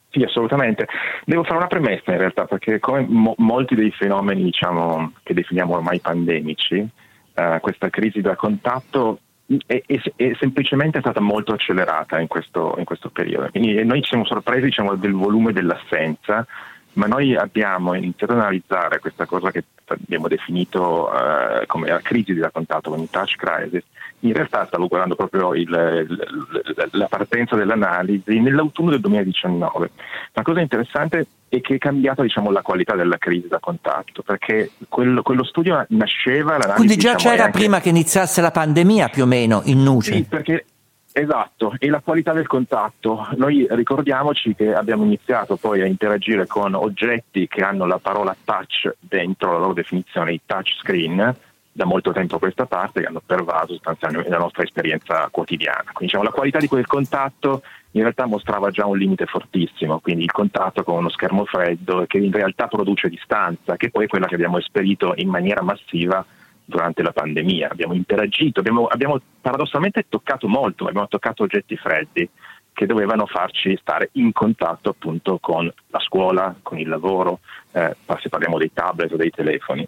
Sì, 0.09 0.21
assolutamente. 0.23 0.87
Devo 1.23 1.43
fare 1.43 1.57
una 1.57 1.67
premessa 1.67 2.11
in 2.11 2.17
realtà, 2.17 2.45
perché 2.45 2.79
come 2.79 3.05
mo- 3.07 3.35
molti 3.37 3.75
dei 3.75 3.91
fenomeni 3.91 4.43
diciamo, 4.43 5.13
che 5.23 5.33
definiamo 5.33 5.75
ormai 5.75 5.99
pandemici, 5.99 6.85
eh, 7.33 7.59
questa 7.61 7.89
crisi 7.89 8.19
da 8.19 8.35
contatto 8.35 9.19
è, 9.65 9.83
è, 9.85 10.01
è, 10.15 10.31
semplicemente 10.39 10.99
stata 10.99 11.19
molto 11.19 11.53
accelerata 11.53 12.19
in 12.19 12.27
questo, 12.27 12.75
in 12.77 12.85
questo 12.85 13.09
periodo. 13.09 13.49
Quindi 13.49 13.83
noi 13.83 14.01
ci 14.01 14.09
siamo 14.09 14.25
sorpresi 14.25 14.65
diciamo, 14.65 14.95
del 14.95 15.13
volume 15.13 15.53
dell'assenza, 15.53 16.45
ma 16.93 17.05
noi 17.07 17.35
abbiamo 17.35 17.93
iniziato 17.93 18.33
ad 18.33 18.39
analizzare 18.39 18.99
questa 18.99 19.25
cosa 19.25 19.51
che 19.51 19.63
abbiamo 19.85 20.27
definito 20.27 21.11
eh, 21.13 21.65
come 21.65 21.89
la 21.89 21.99
crisi 22.01 22.33
da 22.33 22.49
contatto, 22.49 23.07
touch 23.09 23.35
crisis, 23.35 23.83
in 24.21 24.33
realtà 24.33 24.65
stavo 24.65 24.87
guardando 24.87 25.15
proprio 25.15 25.53
il, 25.53 25.69
il, 25.69 26.89
la 26.91 27.07
partenza 27.07 27.55
dell'analisi 27.55 28.39
nell'autunno 28.39 28.91
del 28.91 28.99
2019. 28.99 29.91
La 30.33 30.41
cosa 30.41 30.59
interessante 30.59 31.25
è 31.49 31.59
che 31.61 31.75
è 31.75 31.77
cambiata 31.77 32.21
diciamo, 32.21 32.51
la 32.51 32.61
qualità 32.61 32.95
della 32.95 33.17
crisi 33.17 33.47
da 33.47 33.59
contatto, 33.59 34.21
perché 34.21 34.71
quello, 34.87 35.21
quello 35.21 35.43
studio 35.43 35.85
nasceva... 35.89 36.57
Quindi 36.75 36.97
già 36.97 37.13
diciamo, 37.13 37.33
c'era 37.33 37.45
anche... 37.45 37.57
prima 37.57 37.79
che 37.79 37.89
iniziasse 37.89 38.41
la 38.41 38.51
pandemia 38.51 39.09
più 39.09 39.23
o 39.23 39.25
meno 39.25 39.61
in 39.65 39.81
nuce? 39.83 40.13
Sì, 40.13 40.23
perché 40.23 40.65
Esatto, 41.13 41.75
e 41.77 41.89
la 41.89 41.99
qualità 41.99 42.31
del 42.31 42.47
contatto. 42.47 43.27
Noi 43.35 43.67
ricordiamoci 43.69 44.55
che 44.55 44.73
abbiamo 44.73 45.03
iniziato 45.03 45.57
poi 45.57 45.81
a 45.81 45.85
interagire 45.85 46.47
con 46.47 46.73
oggetti 46.73 47.47
che 47.47 47.63
hanno 47.63 47.85
la 47.85 47.99
parola 47.99 48.35
touch 48.43 48.95
dentro 48.99 49.51
la 49.51 49.57
loro 49.57 49.73
definizione, 49.73 50.33
i 50.33 50.41
touch 50.45 50.77
screen, 50.79 51.35
da 51.73 51.85
molto 51.85 52.11
tempo 52.11 52.35
a 52.35 52.39
questa 52.39 52.65
parte 52.65 53.01
che 53.01 53.07
hanno 53.07 53.21
pervaso 53.25 53.73
sostanzialmente 53.73 54.29
la 54.29 54.37
nostra 54.37 54.63
esperienza 54.63 55.27
quotidiana. 55.31 55.91
Quindi 55.93 56.05
diciamo, 56.05 56.23
la 56.23 56.31
qualità 56.31 56.59
di 56.59 56.67
quel 56.67 56.85
contatto 56.85 57.61
in 57.91 58.01
realtà 58.01 58.25
mostrava 58.25 58.71
già 58.71 58.85
un 58.85 58.97
limite 58.97 59.25
fortissimo, 59.25 59.99
quindi 59.99 60.23
il 60.23 60.31
contatto 60.31 60.83
con 60.83 60.97
uno 60.97 61.09
schermo 61.09 61.45
freddo 61.45 62.05
che 62.07 62.17
in 62.19 62.31
realtà 62.31 62.67
produce 62.67 63.09
distanza, 63.09 63.75
che 63.75 63.89
poi 63.89 64.05
è 64.05 64.07
quella 64.07 64.27
che 64.27 64.35
abbiamo 64.35 64.57
esperito 64.57 65.13
in 65.17 65.29
maniera 65.29 65.61
massiva 65.61 66.25
durante 66.71 67.03
la 67.03 67.11
pandemia. 67.11 67.69
Abbiamo 67.69 67.93
interagito, 67.93 68.61
abbiamo, 68.61 68.87
abbiamo 68.87 69.19
paradossalmente 69.39 70.05
toccato 70.09 70.47
molto, 70.47 70.87
abbiamo 70.87 71.07
toccato 71.07 71.43
oggetti 71.43 71.75
freddi 71.75 72.27
che 72.73 72.85
dovevano 72.85 73.25
farci 73.25 73.77
stare 73.79 74.09
in 74.13 74.31
contatto 74.31 74.89
appunto 74.89 75.37
con 75.39 75.71
la 75.87 75.99
scuola, 75.99 76.55
con 76.63 76.79
il 76.79 76.87
lavoro, 76.87 77.41
eh, 77.71 77.95
se 78.19 78.29
parliamo 78.29 78.57
dei 78.57 78.71
tablet 78.73 79.11
o 79.11 79.17
dei 79.17 79.29
telefoni. 79.29 79.87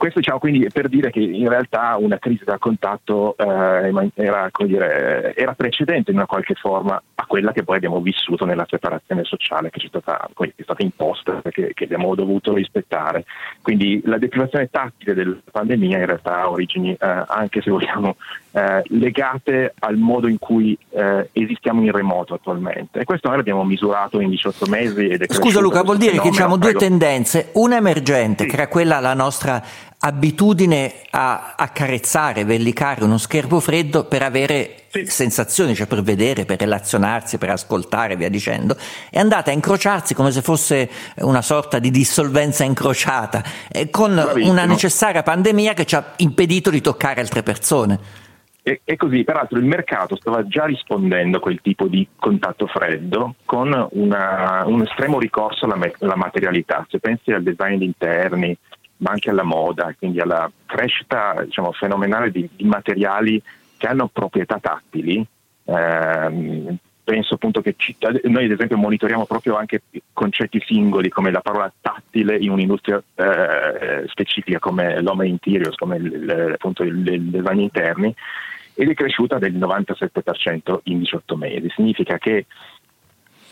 Questo 0.00 0.20
diciamo 0.20 0.38
quindi 0.38 0.66
per 0.72 0.88
dire 0.88 1.10
che 1.10 1.20
in 1.20 1.46
realtà 1.46 1.96
una 1.98 2.18
crisi 2.18 2.42
da 2.42 2.56
contatto 2.56 3.36
eh, 3.36 4.10
era, 4.14 4.50
dire, 4.64 5.34
era, 5.34 5.52
precedente 5.52 6.10
in 6.10 6.16
una 6.16 6.24
qualche 6.24 6.54
forma 6.54 7.02
a 7.16 7.26
quella 7.26 7.52
che 7.52 7.64
poi 7.64 7.76
abbiamo 7.76 8.00
vissuto 8.00 8.46
nella 8.46 8.64
separazione 8.66 9.24
sociale 9.24 9.68
che, 9.68 9.78
stata, 9.86 10.26
che 10.34 10.54
è 10.56 10.62
stata 10.62 10.82
imposta 10.82 11.42
e 11.44 11.74
che 11.74 11.84
abbiamo 11.84 12.14
dovuto 12.14 12.54
rispettare. 12.54 13.26
Quindi 13.60 14.00
la 14.06 14.16
deprivazione 14.16 14.70
tattile 14.70 15.12
della 15.12 15.36
pandemia 15.50 15.98
in 15.98 16.06
realtà 16.06 16.40
ha 16.40 16.50
origini 16.50 16.92
eh, 16.92 17.24
anche 17.26 17.60
se 17.60 17.70
vogliamo 17.70 18.16
eh, 18.52 18.82
legate 18.86 19.74
al 19.80 19.96
modo 19.96 20.28
in 20.28 20.38
cui 20.38 20.76
eh, 20.90 21.28
esistiamo 21.32 21.82
in 21.82 21.92
remoto 21.92 22.34
attualmente. 22.34 23.00
E 23.00 23.04
questo 23.04 23.28
noi 23.28 23.36
l'abbiamo 23.36 23.64
misurato 23.64 24.18
in 24.20 24.30
18 24.30 24.66
mesi 24.66 25.08
ed 25.08 25.22
è 25.22 25.32
Scusa 25.32 25.60
Luca, 25.60 25.82
vuol 25.82 25.98
dire 25.98 26.12
fenomeno. 26.12 26.30
che 26.32 26.36
diciamo 26.36 26.56
due 26.56 26.72
tendenze, 26.72 27.09
una 27.52 27.76
emergente, 27.76 28.44
sì. 28.44 28.50
che 28.50 28.54
era 28.56 28.68
quella 28.68 29.00
la 29.00 29.14
nostra 29.14 29.62
abitudine 30.02 30.94
a 31.10 31.54
accarezzare, 31.56 32.44
vellicare 32.44 33.04
uno 33.04 33.18
schermo 33.18 33.60
freddo 33.60 34.04
per 34.04 34.22
avere 34.22 34.84
sì. 34.90 35.04
sensazioni, 35.06 35.74
cioè 35.74 35.86
per 35.86 36.02
vedere, 36.02 36.46
per 36.46 36.58
relazionarsi, 36.60 37.36
per 37.36 37.50
ascoltare, 37.50 38.16
via 38.16 38.30
dicendo, 38.30 38.76
è 39.10 39.18
andata 39.18 39.50
a 39.50 39.52
incrociarsi 39.52 40.14
come 40.14 40.32
se 40.32 40.40
fosse 40.40 40.88
una 41.16 41.42
sorta 41.42 41.78
di 41.78 41.90
dissolvenza 41.90 42.64
incrociata, 42.64 43.42
eh, 43.70 43.90
con 43.90 44.14
Bravissimo. 44.14 44.50
una 44.50 44.64
necessaria 44.64 45.22
pandemia 45.22 45.74
che 45.74 45.84
ci 45.84 45.96
ha 45.96 46.12
impedito 46.16 46.70
di 46.70 46.80
toccare 46.80 47.20
altre 47.20 47.42
persone. 47.42 47.98
E, 48.70 48.82
e, 48.84 48.94
così, 48.94 49.24
peraltro, 49.24 49.58
il 49.58 49.64
mercato 49.64 50.14
stava 50.14 50.46
già 50.46 50.64
rispondendo 50.64 51.38
a 51.38 51.40
quel 51.40 51.60
tipo 51.60 51.88
di 51.88 52.06
contatto 52.14 52.68
freddo 52.68 53.34
con 53.44 53.88
una, 53.90 54.62
un 54.64 54.82
estremo 54.82 55.18
ricorso 55.18 55.64
alla, 55.64 55.74
me- 55.74 55.92
alla, 55.98 56.14
materialità. 56.14 56.86
Se 56.88 57.00
pensi 57.00 57.32
al 57.32 57.42
design 57.42 57.78
di 57.78 57.86
interni, 57.86 58.56
ma 58.98 59.10
anche 59.10 59.28
alla 59.28 59.42
moda, 59.42 59.92
quindi 59.98 60.20
alla 60.20 60.48
crescita 60.66 61.42
diciamo, 61.44 61.72
fenomenale 61.72 62.30
di, 62.30 62.48
di, 62.54 62.64
materiali 62.64 63.42
che 63.76 63.88
hanno 63.88 64.06
proprietà 64.06 64.60
tattili. 64.60 65.26
Ehm, 65.64 66.76
penso 67.02 67.34
appunto 67.34 67.62
che 67.62 67.74
ci, 67.76 67.96
noi 67.98 68.44
ad 68.44 68.52
esempio 68.52 68.76
monitoriamo 68.76 69.26
proprio 69.26 69.56
anche 69.56 69.82
concetti 70.12 70.62
singoli 70.64 71.08
come 71.08 71.32
la 71.32 71.40
parola 71.40 71.72
tattile 71.80 72.36
in 72.36 72.50
un'industria 72.50 73.02
eh, 73.16 74.04
specifica 74.06 74.60
come 74.60 75.00
l'home 75.00 75.26
interiors, 75.26 75.74
come 75.74 75.96
il, 75.96 76.52
appunto 76.52 76.84
il 76.84 77.02
design 77.02 77.58
interni 77.58 78.14
ed 78.80 78.88
è 78.88 78.94
cresciuta 78.94 79.36
del 79.36 79.58
97% 79.58 80.78
in 80.84 81.00
18 81.00 81.36
mesi. 81.36 81.70
Significa 81.74 82.16
che 82.16 82.46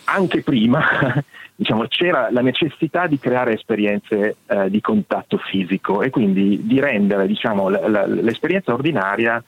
anche 0.04 0.42
prima 0.42 0.82
diciamo, 1.54 1.84
c'era 1.86 2.30
la 2.30 2.40
necessità 2.40 3.06
di 3.06 3.18
creare 3.18 3.52
esperienze 3.52 4.36
eh, 4.46 4.70
di 4.70 4.80
contatto 4.80 5.36
fisico 5.36 6.00
e 6.00 6.08
quindi 6.08 6.66
di 6.66 6.80
rendere 6.80 7.26
diciamo, 7.26 7.68
l- 7.68 7.74
l- 7.74 8.20
l'esperienza 8.22 8.72
ordinaria 8.72 9.44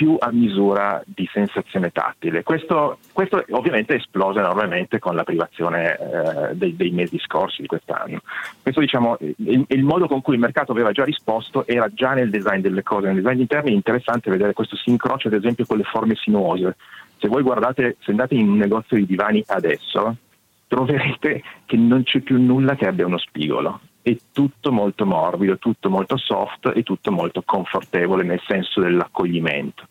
più 0.00 0.16
a 0.18 0.32
misura 0.32 1.02
di 1.04 1.28
sensazione 1.30 1.90
tattile. 1.90 2.42
Questo, 2.42 3.00
questo 3.12 3.44
ovviamente 3.50 3.92
è 3.92 3.96
esploso 3.98 4.38
enormemente 4.38 4.98
con 4.98 5.14
la 5.14 5.24
privazione 5.24 5.94
eh, 5.94 6.54
dei, 6.54 6.74
dei, 6.74 6.90
mesi 6.90 7.18
scorsi 7.18 7.60
di 7.60 7.68
quest'anno. 7.68 8.22
Questo 8.62 8.80
diciamo, 8.80 9.18
il, 9.20 9.62
il, 9.68 9.84
modo 9.84 10.06
con 10.06 10.22
cui 10.22 10.36
il 10.36 10.40
mercato 10.40 10.72
aveva 10.72 10.90
già 10.92 11.04
risposto 11.04 11.66
era 11.66 11.86
già 11.92 12.14
nel 12.14 12.30
design 12.30 12.62
delle 12.62 12.82
cose, 12.82 13.08
nel 13.08 13.16
design 13.16 13.40
interni 13.40 13.72
è 13.72 13.74
interessante 13.74 14.30
vedere 14.30 14.54
questo 14.54 14.74
si 14.74 14.88
incrocia 14.88 15.28
ad 15.28 15.34
esempio 15.34 15.66
con 15.66 15.76
le 15.76 15.84
forme 15.84 16.14
sinuose. 16.14 16.76
Se 17.18 17.28
voi 17.28 17.42
guardate, 17.42 17.98
se 18.00 18.12
andate 18.12 18.36
in 18.36 18.48
un 18.48 18.56
negozio 18.56 18.96
di 18.96 19.04
divani 19.04 19.44
adesso, 19.48 20.16
troverete 20.66 21.42
che 21.66 21.76
non 21.76 22.04
c'è 22.04 22.20
più 22.20 22.40
nulla 22.40 22.74
che 22.74 22.86
abbia 22.86 23.04
uno 23.04 23.18
spigolo 23.18 23.80
è 24.02 24.16
tutto 24.32 24.72
molto 24.72 25.04
morbido, 25.04 25.58
tutto 25.58 25.90
molto 25.90 26.16
soft 26.16 26.72
e 26.74 26.82
tutto 26.82 27.12
molto 27.12 27.42
confortevole 27.44 28.22
nel 28.22 28.40
senso 28.46 28.80
dell'accoglimento. 28.80 29.88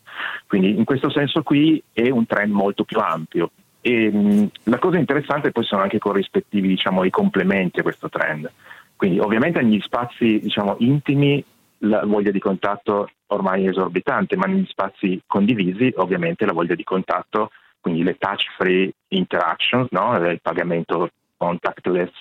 Quindi 0.48 0.78
in 0.78 0.84
questo 0.84 1.10
senso 1.10 1.44
qui 1.44 1.82
è 1.94 2.10
un 2.10 2.26
trend 2.26 2.52
molto 2.52 2.84
più 2.84 3.00
ampio. 3.00 3.52
E, 3.82 4.12
mh, 4.12 4.50
la 4.64 4.80
cosa 4.80 4.98
interessante 4.98 5.52
poi 5.52 5.64
sono 5.64 5.82
anche 5.82 5.98
i 5.98 6.00
corrispettivi, 6.00 6.68
diciamo, 6.68 7.04
i 7.04 7.10
complementi 7.10 7.80
a 7.80 7.84
questo 7.84 8.10
trend. 8.10 8.52
Quindi 8.96 9.20
ovviamente 9.20 9.62
negli 9.62 9.80
spazi 9.82 10.40
diciamo, 10.40 10.76
intimi 10.80 11.44
la 11.84 12.04
voglia 12.06 12.32
di 12.32 12.40
contatto 12.40 13.10
ormai 13.28 13.66
è 13.66 13.70
esorbitante, 13.70 14.36
ma 14.36 14.46
negli 14.46 14.66
spazi 14.68 15.22
condivisi 15.26 15.94
ovviamente 15.98 16.46
la 16.46 16.52
voglia 16.52 16.76
di 16.76 16.84
contatto, 16.84 17.52
quindi 17.80 18.04
le 18.04 18.18
touch 18.18 18.44
free 18.58 18.92
interactions, 19.10 19.88
no? 19.92 20.16
il 20.28 20.42
pagamento 20.42 21.12
contactless 21.38 22.12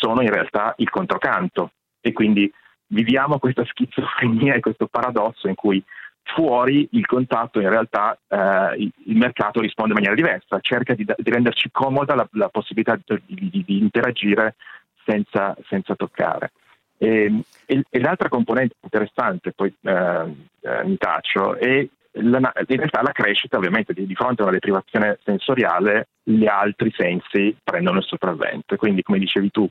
sono 0.00 0.22
in 0.22 0.30
realtà 0.30 0.74
il 0.78 0.88
controcanto 0.88 1.72
e 2.00 2.12
quindi 2.12 2.50
viviamo 2.86 3.38
questa 3.38 3.64
schizofrenia 3.66 4.54
e 4.54 4.60
questo 4.60 4.86
paradosso 4.86 5.46
in 5.46 5.54
cui 5.54 5.82
fuori 6.22 6.88
il 6.92 7.06
contatto 7.06 7.60
in 7.60 7.68
realtà 7.68 8.18
eh, 8.28 8.74
il 8.78 9.16
mercato 9.16 9.60
risponde 9.60 9.92
in 9.92 9.98
maniera 9.98 10.14
diversa, 10.14 10.60
cerca 10.60 10.94
di, 10.94 11.04
di 11.04 11.30
renderci 11.30 11.70
comoda 11.70 12.14
la, 12.14 12.26
la 12.32 12.48
possibilità 12.48 12.98
di, 13.04 13.50
di, 13.50 13.64
di, 13.64 13.78
interagire 13.78 14.56
senza, 15.04 15.56
senza 15.66 15.94
toccare. 15.94 16.52
E, 16.98 17.42
e, 17.64 17.82
e, 17.88 18.00
l'altra 18.00 18.28
componente 18.28 18.74
interessante, 18.82 19.52
poi 19.52 19.74
eh, 19.82 20.34
eh, 20.60 20.84
mi 20.84 20.96
taccio, 20.98 21.56
è 21.56 21.86
la, 22.12 22.52
in 22.66 22.76
realtà 22.76 23.02
la 23.02 23.12
crescita, 23.12 23.56
ovviamente, 23.56 23.92
di, 23.92 24.06
di, 24.06 24.14
fronte 24.14 24.42
a 24.42 24.44
una 24.44 24.54
deprivazione 24.54 25.18
sensoriale, 25.24 26.08
gli 26.22 26.46
altri 26.46 26.92
sensi 26.94 27.56
prendono 27.62 27.98
il 27.98 28.04
sopravvento. 28.04 28.76
Quindi, 28.76 29.02
come 29.02 29.18
dicevi 29.18 29.50
tu, 29.50 29.68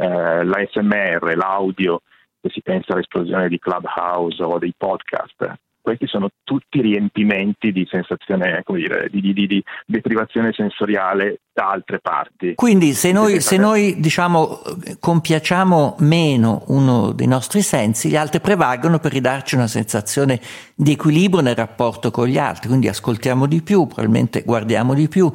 eh, 0.00 0.44
l'ASMR, 0.44 1.36
l'audio, 1.36 2.00
se 2.40 2.48
si 2.50 2.62
pensa 2.62 2.94
all'esplosione 2.94 3.48
di 3.48 3.58
Clubhouse 3.58 4.42
o 4.42 4.58
dei 4.58 4.72
podcast, 4.76 5.58
questi 5.82 6.06
sono 6.06 6.28
tutti 6.44 6.80
riempimenti 6.80 7.72
di 7.72 7.86
sensazione, 7.90 8.62
come 8.64 8.80
dire, 8.80 9.08
di, 9.10 9.20
di, 9.20 9.46
di 9.46 9.64
deprivazione 9.86 10.52
sensoriale 10.52 11.40
da 11.52 11.70
altre 11.70 11.98
parti. 12.00 12.54
Quindi 12.54 12.92
se 12.92 13.12
noi, 13.12 13.40
se 13.40 13.56
noi 13.56 13.98
diciamo, 13.98 14.60
compiacciamo 14.98 15.96
meno 16.00 16.64
uno 16.68 17.12
dei 17.12 17.26
nostri 17.26 17.62
sensi, 17.62 18.08
gli 18.08 18.16
altri 18.16 18.40
prevalgono 18.40 18.98
per 18.98 19.12
ridarci 19.12 19.54
una 19.54 19.66
sensazione 19.66 20.40
di 20.74 20.92
equilibrio 20.92 21.42
nel 21.42 21.56
rapporto 21.56 22.10
con 22.10 22.26
gli 22.26 22.38
altri, 22.38 22.68
quindi 22.68 22.88
ascoltiamo 22.88 23.46
di 23.46 23.62
più, 23.62 23.86
probabilmente 23.86 24.42
guardiamo 24.42 24.94
di 24.94 25.08
più, 25.08 25.30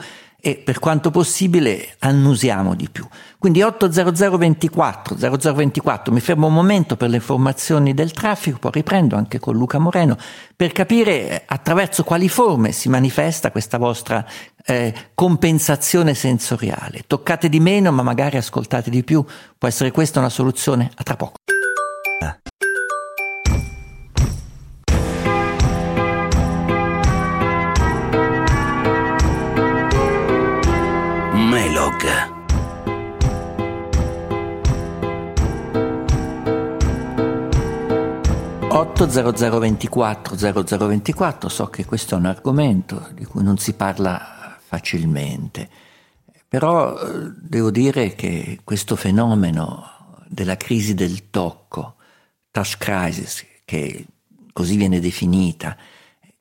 e 0.46 0.58
per 0.58 0.78
quanto 0.78 1.10
possibile 1.10 1.96
annusiamo 1.98 2.75
di 2.75 2.88
più. 2.88 3.04
Quindi 3.40 3.64
80024 3.64 5.16
0024, 5.18 6.14
mi 6.14 6.20
fermo 6.20 6.46
un 6.46 6.54
momento 6.54 6.96
per 6.96 7.10
le 7.10 7.16
informazioni 7.16 7.96
del 7.96 8.12
traffico, 8.12 8.60
poi 8.60 8.70
riprendo 8.72 9.16
anche 9.16 9.40
con 9.40 9.56
Luca 9.56 9.80
Moreno 9.80 10.16
per 10.56 10.72
capire 10.72 11.46
attraverso 11.48 12.04
quali 12.04 12.30
forme 12.30 12.74
si 12.74 12.90
manifesta 12.90 13.50
questa 13.50 13.80
vostra 13.80 14.24
eh, 14.64 14.94
compensazione 15.16 16.14
sensoriale. 16.14 17.06
Toccate 17.08 17.50
di 17.50 17.60
meno 17.60 17.92
ma 17.92 18.04
magari 18.04 18.38
ascoltate 18.38 18.92
di 18.92 19.04
più, 19.04 19.25
può 19.58 19.68
essere 19.68 19.90
questa 19.90 20.20
una 20.20 20.30
soluzione? 20.30 20.92
A 20.94 21.02
tra 21.02 21.16
poco. 21.16 21.40
Melog. 32.06 32.34
.0024 38.76 41.48
so 41.48 41.68
che 41.68 41.86
questo 41.86 42.16
è 42.16 42.18
un 42.18 42.26
argomento 42.26 43.10
di 43.14 43.24
cui 43.26 43.44
non 43.44 43.58
si 43.58 43.74
parla 43.74 44.58
facilmente, 44.60 45.70
però 46.48 46.98
eh, 46.98 47.32
devo 47.36 47.72
dire 47.72 48.16
che 48.16 48.60
questo 48.64 48.96
fenomeno 48.96 50.24
della 50.28 50.58
crisi 50.58 50.94
del 50.94 51.30
tocco, 51.30 51.96
touch 52.52 52.78
crisis, 52.78 53.46
che 53.64 54.06
così 54.52 54.76
viene 54.76 55.00
definita, 55.00 55.78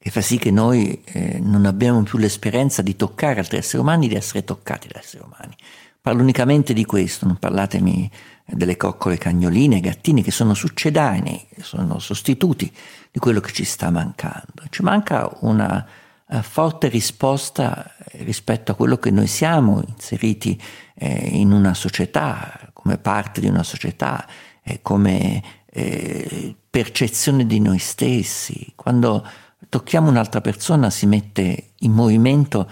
che 0.04 0.10
fa 0.10 0.20
sì 0.20 0.36
che 0.36 0.50
noi 0.50 1.00
eh, 1.02 1.38
non 1.40 1.64
abbiamo 1.64 2.02
più 2.02 2.18
l'esperienza 2.18 2.82
di 2.82 2.94
toccare 2.94 3.40
altri 3.40 3.56
esseri 3.56 3.80
umani, 3.80 4.06
di 4.06 4.14
essere 4.14 4.44
toccati 4.44 4.86
da 4.86 4.98
esseri 4.98 5.24
umani. 5.24 5.56
Parlo 5.98 6.20
unicamente 6.20 6.74
di 6.74 6.84
questo, 6.84 7.24
non 7.24 7.38
parlatemi 7.38 8.10
delle 8.44 8.76
coccole 8.76 9.16
cagnoline, 9.16 9.80
gattini 9.80 10.22
che 10.22 10.30
sono 10.30 10.52
succedanei, 10.52 11.46
sono 11.62 11.98
sostituti 12.00 12.70
di 13.10 13.18
quello 13.18 13.40
che 13.40 13.50
ci 13.52 13.64
sta 13.64 13.88
mancando. 13.88 14.64
Ci 14.68 14.82
manca 14.82 15.38
una 15.40 15.86
uh, 16.26 16.42
forte 16.42 16.88
risposta 16.88 17.90
rispetto 18.18 18.72
a 18.72 18.74
quello 18.74 18.98
che 18.98 19.10
noi 19.10 19.26
siamo 19.26 19.82
inseriti 19.88 20.60
eh, 20.96 21.30
in 21.32 21.50
una 21.50 21.72
società, 21.72 22.68
come 22.74 22.98
parte 22.98 23.40
di 23.40 23.46
una 23.46 23.62
società, 23.62 24.26
eh, 24.62 24.82
come 24.82 25.42
eh, 25.64 26.54
percezione 26.68 27.46
di 27.46 27.58
noi 27.58 27.78
stessi. 27.78 28.70
Quando 28.76 29.26
tocchiamo 29.68 30.08
un'altra 30.08 30.40
persona 30.40 30.90
si 30.90 31.06
mette 31.06 31.70
in 31.78 31.92
movimento 31.92 32.68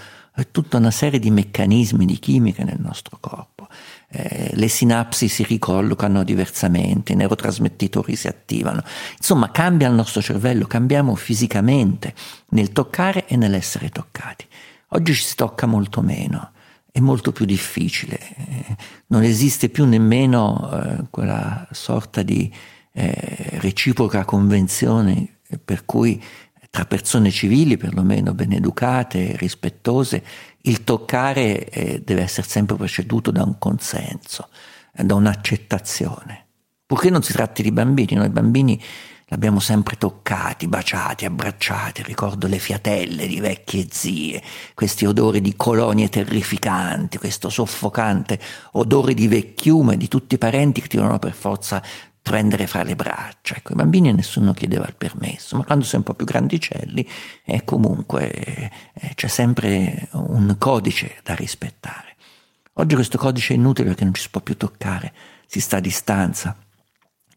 tutta 0.51 0.79
una 0.79 0.91
serie 0.91 1.19
di 1.19 1.31
meccanismi 1.31 2.07
di 2.07 2.19
chimica 2.19 2.65
nel 2.65 2.81
nostro 2.81 3.19
corpo. 3.21 3.69
Eh, 4.09 4.51
le 4.55 4.69
sinapsi 4.69 5.29
si 5.29 5.43
ricollocano 5.43 6.25
diversamente, 6.25 7.13
i 7.13 7.17
neurotrasmettitori 7.17 8.17
si 8.17 8.29
attivano. 8.29 8.83
Insomma, 9.17 9.51
cambia 9.51 9.89
il 9.89 9.95
nostro 9.95 10.23
cervello, 10.23 10.67
cambiamo 10.67 11.15
fisicamente 11.15 12.15
nel 12.51 12.73
toccare 12.73 13.27
e 13.27 13.37
nell'essere 13.37 13.91
toccati. 13.91 14.47
Oggi 14.89 15.15
ci 15.15 15.23
si 15.23 15.35
tocca 15.35 15.67
molto 15.67 16.01
meno, 16.01 16.53
è 16.91 17.01
molto 17.01 17.33
più 17.33 17.45
difficile, 17.45 18.19
eh, 18.19 18.77
non 19.09 19.23
esiste 19.23 19.69
più 19.69 19.87
nemmeno 19.87 20.71
eh, 20.71 21.05
quella 21.11 21.67
sorta 21.71 22.23
di 22.23 22.53
eh, 22.93 23.59
reciproca 23.61 24.25
convenzione 24.25 25.39
per 25.63 25.85
cui 25.85 26.23
tra 26.73 26.87
persone 26.87 27.31
civili, 27.31 27.76
perlomeno 27.76 28.33
ben 28.33 28.52
educate, 28.52 29.37
rispettose, 29.37 30.25
il 30.62 30.85
toccare 30.85 31.69
eh, 31.69 32.00
deve 32.02 32.23
essere 32.23 32.47
sempre 32.49 32.76
preceduto 32.76 33.31
da 33.31 33.43
un 33.43 33.59
consenso, 33.59 34.49
eh, 34.95 35.05
da 35.05 35.14
un'accettazione. 35.14 36.47
Purché 36.87 37.11
non 37.11 37.23
si 37.23 37.35
tratti 37.35 37.62
di 37.62 37.73
bambini, 37.73 38.14
noi 38.14 38.31
bambini 38.31 38.83
l'abbiamo 39.26 39.61
sempre 39.61 39.97
toccati, 39.99 40.67
baciati, 40.67 41.26
abbracciati, 41.26 42.02
ricordo 42.02 42.47
le 42.47 42.58
fiatelle 42.58 43.26
di 43.26 43.39
vecchie 43.39 43.89
zie, 43.91 44.43
questi 44.73 45.04
odori 45.04 45.43
di 45.43 45.54
colonie 45.54 46.08
terrificanti, 46.08 47.19
questo 47.19 47.50
soffocante 47.50 48.41
odore 48.73 49.13
di 49.13 49.28
vecchiume 49.28 49.99
di 49.99 50.08
tutti 50.08 50.37
i 50.37 50.39
parenti 50.39 50.80
che 50.80 50.89
ti 50.89 50.97
devono 50.97 51.19
per 51.19 51.35
forza 51.35 51.82
prendere 52.23 52.67
fra 52.67 52.85
le 52.85 52.95
braccia. 52.95 53.56
Ecco, 53.56 53.73
i 53.73 53.76
bambini 53.76 54.13
nessuno 54.13 54.54
chiedeva 54.54 54.87
il 54.87 54.95
permesso, 54.95 55.56
ma 55.56 55.65
quando 55.65 55.85
sei 55.85 55.99
un 55.99 56.04
po' 56.04 56.15
più 56.15 56.25
grandicelli, 56.25 57.06
eh, 57.45 57.65
comunque 57.65 58.30
eh, 58.30 58.71
c'è 59.15 59.28
sempre 59.28 60.08
un 60.13 60.54
codice 60.58 61.19
da 61.23 61.35
rispettare. 61.35 62.17
Oggi 62.75 62.95
questo 62.95 63.19
codice 63.19 63.52
è 63.52 63.56
inutile 63.56 63.89
perché 63.89 64.04
non 64.04 64.15
ci 64.15 64.23
si 64.23 64.30
può 64.30 64.41
più 64.41 64.56
toccare, 64.56 65.13
si 65.47 65.61
sta 65.61 65.76
a 65.76 65.80
distanza, 65.80 66.56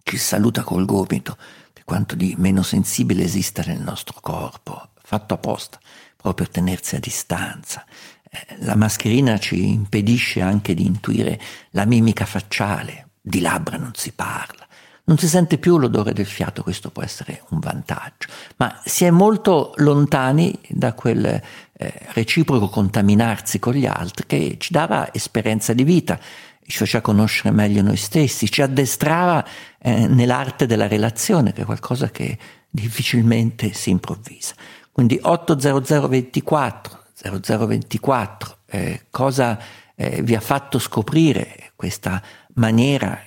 ci 0.03 0.17
saluta 0.17 0.63
col 0.63 0.85
gomito, 0.85 1.35
per 1.73 1.83
quanto 1.83 2.15
di 2.15 2.35
meno 2.37 2.61
sensibile 2.61 3.23
esista 3.23 3.63
nel 3.65 3.81
nostro 3.81 4.19
corpo, 4.21 4.91
fatto 5.01 5.33
apposta, 5.33 5.79
proprio 6.15 6.45
per 6.45 6.49
tenersi 6.49 6.95
a 6.95 6.99
distanza. 6.99 7.83
Eh, 8.29 8.57
la 8.59 8.75
mascherina 8.75 9.37
ci 9.39 9.67
impedisce 9.67 10.41
anche 10.41 10.73
di 10.73 10.85
intuire 10.85 11.39
la 11.71 11.85
mimica 11.85 12.25
facciale, 12.25 13.09
di 13.19 13.41
labbra 13.41 13.77
non 13.77 13.91
si 13.93 14.11
parla. 14.13 14.64
Non 15.07 15.17
si 15.17 15.27
sente 15.27 15.59
più 15.59 15.77
l'odore 15.77 16.13
del 16.13 16.25
fiato, 16.25 16.63
questo 16.63 16.89
può 16.89 17.03
essere 17.03 17.43
un 17.49 17.59
vantaggio, 17.59 18.27
ma 18.57 18.81
si 18.83 19.05
è 19.05 19.11
molto 19.11 19.73
lontani 19.77 20.57
da 20.67 20.93
quel 20.93 21.25
eh, 21.25 21.93
reciproco 22.13 22.69
contaminarsi 22.69 23.59
con 23.59 23.73
gli 23.73 23.85
altri 23.85 24.25
che 24.25 24.55
ci 24.57 24.73
dava 24.73 25.13
esperienza 25.13 25.73
di 25.73 25.83
vita, 25.83 26.19
ci 26.65 26.77
faceva 26.77 27.03
conoscere 27.03 27.51
meglio 27.51 27.83
noi 27.83 27.97
stessi, 27.97 28.49
ci 28.49 28.63
addestrava 28.63 29.45
eh, 29.79 30.07
nell'arte 30.07 30.65
della 30.65 30.87
relazione, 30.87 31.53
che 31.53 31.61
è 31.61 31.65
qualcosa 31.65 32.09
che 32.09 32.37
difficilmente 32.67 33.73
si 33.73 33.91
improvvisa. 33.91 34.55
Quindi 34.91 35.19
80024 35.21 37.03
0024, 37.31 38.57
eh, 38.65 39.05
cosa 39.09 39.59
eh, 39.95 40.21
vi 40.21 40.35
ha 40.35 40.41
fatto 40.41 40.79
scoprire 40.79 41.71
questa 41.75 42.21
maniera 42.55 43.19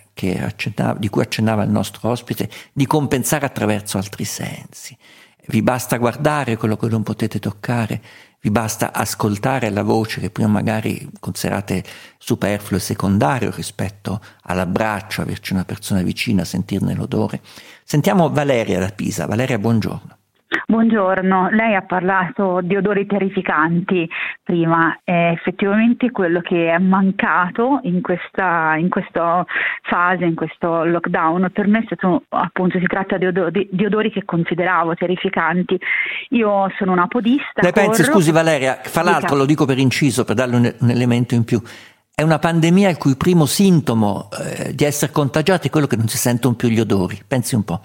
di 0.98 1.08
cui 1.08 1.22
accennava 1.22 1.62
il 1.62 1.70
nostro 1.70 2.08
ospite, 2.08 2.48
di 2.72 2.86
compensare 2.86 3.46
attraverso 3.46 3.98
altri 3.98 4.24
sensi. 4.24 4.96
Vi 5.46 5.62
basta 5.62 5.96
guardare 5.96 6.56
quello 6.56 6.76
che 6.76 6.88
non 6.88 7.02
potete 7.02 7.38
toccare, 7.38 8.02
vi 8.40 8.50
basta 8.50 8.92
ascoltare 8.92 9.70
la 9.70 9.82
voce 9.82 10.20
che 10.20 10.30
prima 10.30 10.48
magari 10.48 11.08
considerate 11.18 11.82
superfluo 12.18 12.78
e 12.78 12.82
secondario 12.82 13.50
rispetto 13.50 14.20
all'abbraccio, 14.42 15.22
averci 15.22 15.52
una 15.52 15.64
persona 15.64 16.02
vicina, 16.02 16.44
sentirne 16.44 16.94
l'odore. 16.94 17.40
Sentiamo 17.82 18.30
Valeria 18.30 18.78
da 18.78 18.90
Pisa. 18.90 19.26
Valeria, 19.26 19.58
buongiorno. 19.58 20.17
Buongiorno, 20.66 21.50
lei 21.50 21.74
ha 21.74 21.82
parlato 21.82 22.60
di 22.62 22.74
odori 22.74 23.04
terrificanti 23.04 24.08
prima, 24.42 24.98
è 25.04 25.32
effettivamente 25.34 26.10
quello 26.10 26.40
che 26.40 26.70
è 26.70 26.78
mancato 26.78 27.80
in 27.82 28.00
questa, 28.00 28.74
in 28.76 28.88
questa 28.88 29.44
fase, 29.82 30.24
in 30.24 30.34
questo 30.34 30.84
lockdown. 30.84 31.50
Per 31.52 31.66
me 31.66 31.82
stato, 31.84 32.22
appunto 32.30 32.78
si 32.78 32.86
tratta 32.86 33.18
di 33.18 33.26
odori, 33.26 33.68
di 33.70 33.84
odori 33.84 34.10
che 34.10 34.24
consideravo 34.24 34.94
terrificanti. 34.94 35.78
Io 36.30 36.72
sono 36.78 36.92
una 36.92 37.08
podista. 37.08 37.60
Lei 37.60 37.72
pensi, 37.72 38.02
scusi 38.04 38.32
Valeria, 38.32 38.78
fra 38.82 39.02
l'altro 39.02 39.36
lo 39.36 39.44
dico 39.44 39.66
per 39.66 39.78
inciso, 39.78 40.24
per 40.24 40.34
darle 40.34 40.56
un, 40.56 40.74
un 40.78 40.90
elemento 40.90 41.34
in 41.34 41.44
più, 41.44 41.60
è 42.14 42.22
una 42.22 42.38
pandemia 42.38 42.88
il 42.88 42.96
cui 42.96 43.16
primo 43.16 43.44
sintomo 43.44 44.30
eh, 44.32 44.74
di 44.74 44.84
essere 44.84 45.12
contagiati 45.12 45.68
è 45.68 45.70
quello 45.70 45.86
che 45.86 45.96
non 45.96 46.08
si 46.08 46.16
sentono 46.16 46.54
più 46.54 46.68
gli 46.68 46.80
odori. 46.80 47.20
Pensi 47.26 47.54
un 47.54 47.64
po'. 47.64 47.82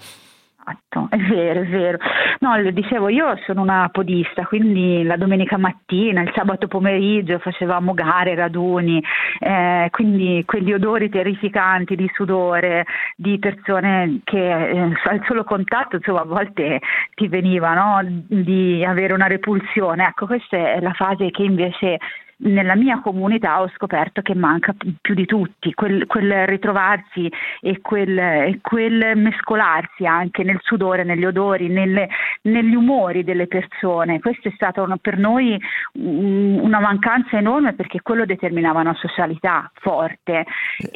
Esatto, 0.66 1.08
è 1.10 1.18
vero, 1.18 1.60
è 1.60 1.66
vero. 1.66 1.98
No, 2.40 2.56
le 2.56 2.72
dicevo, 2.72 3.08
io 3.10 3.36
sono 3.44 3.60
una 3.60 3.90
podista, 3.92 4.46
quindi 4.46 5.02
la 5.02 5.16
domenica 5.16 5.58
mattina, 5.58 6.22
il 6.22 6.32
sabato 6.34 6.68
pomeriggio 6.68 7.38
facevamo 7.38 7.92
gare, 7.92 8.34
raduni, 8.34 9.02
eh, 9.40 9.88
quindi 9.90 10.42
quegli 10.46 10.72
odori 10.72 11.10
terrificanti 11.10 11.96
di 11.96 12.10
sudore, 12.14 12.86
di 13.14 13.38
persone 13.38 14.20
che 14.24 14.68
eh, 14.70 14.78
al 14.78 15.22
solo 15.26 15.44
contatto, 15.44 15.96
insomma, 15.96 16.22
a 16.22 16.24
volte 16.24 16.80
ti 17.14 17.28
veniva 17.28 17.74
no? 17.74 18.24
di 18.26 18.82
avere 18.84 19.12
una 19.12 19.26
repulsione. 19.26 20.06
Ecco, 20.06 20.26
questa 20.26 20.56
è 20.56 20.80
la 20.80 20.92
fase 20.94 21.30
che 21.30 21.42
invece 21.42 21.98
nella 22.44 22.74
mia 22.74 23.00
comunità 23.00 23.60
ho 23.60 23.70
scoperto 23.74 24.22
che 24.22 24.34
manca 24.34 24.74
più 25.00 25.14
di 25.14 25.24
tutti, 25.26 25.72
quel, 25.74 26.06
quel 26.06 26.46
ritrovarsi 26.46 27.30
e 27.60 27.80
quel, 27.80 28.18
e 28.18 28.58
quel, 28.60 29.16
mescolarsi 29.16 30.06
anche 30.06 30.42
nel 30.42 30.58
sudore, 30.62 31.04
negli 31.04 31.24
odori, 31.24 31.68
nelle, 31.68 32.08
negli 32.42 32.74
umori 32.74 33.24
delle 33.24 33.46
persone. 33.46 34.20
Questo 34.20 34.48
è 34.48 34.52
stato 34.54 34.82
una, 34.82 34.96
per 34.96 35.18
noi 35.18 35.58
una 35.92 36.80
mancanza 36.80 37.36
enorme 37.36 37.74
perché 37.74 38.00
quello 38.02 38.24
determinava 38.24 38.80
una 38.80 38.94
socialità 38.94 39.70
forte. 39.74 40.44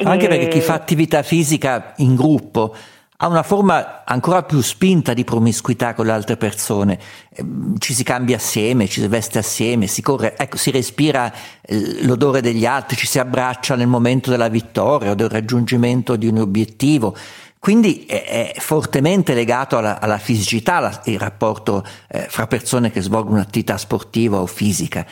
Anche 0.03 0.25
e... 0.25 0.27
perché 0.27 0.47
chi 0.47 0.61
fa 0.61 0.73
attività 0.73 1.23
fisica 1.23 1.93
in 1.97 2.15
gruppo 2.15 2.75
ha 3.21 3.27
una 3.27 3.43
forma 3.43 4.05
ancora 4.05 4.43
più 4.43 4.61
spinta 4.61 5.13
di 5.13 5.25
promiscuità 5.25 5.93
con 5.93 6.05
le 6.05 6.13
altre 6.13 6.37
persone. 6.37 6.97
Ehm, 7.35 7.77
ci 7.77 7.93
si 7.93 8.03
cambia 8.03 8.37
assieme, 8.37 8.87
ci 8.87 9.01
si 9.01 9.07
veste 9.07 9.39
assieme, 9.39 9.87
si 9.87 10.01
corre, 10.01 10.37
ecco, 10.37 10.55
si 10.55 10.71
respira 10.71 11.29
eh, 11.61 12.05
l'odore 12.05 12.39
degli 12.39 12.65
altri, 12.65 12.95
ci 12.95 13.07
si 13.07 13.19
abbraccia 13.19 13.75
nel 13.75 13.87
momento 13.87 14.29
della 14.29 14.47
vittoria 14.47 15.11
o 15.11 15.15
del 15.15 15.27
raggiungimento 15.27 16.15
di 16.15 16.27
un 16.27 16.37
obiettivo. 16.37 17.13
Quindi 17.59 18.05
è, 18.05 18.53
fortemente 18.57 19.33
legato 19.33 19.77
alla, 19.77 19.99
alla 19.99 20.17
fisicità 20.17 21.01
il 21.03 21.19
rapporto 21.19 21.85
eh, 22.07 22.25
fra 22.29 22.47
persone 22.47 22.89
che 22.89 23.01
svolgono 23.01 23.35
un'attività 23.35 23.77
sportiva 23.77 24.39
o 24.39 24.45
fisica. 24.45 25.05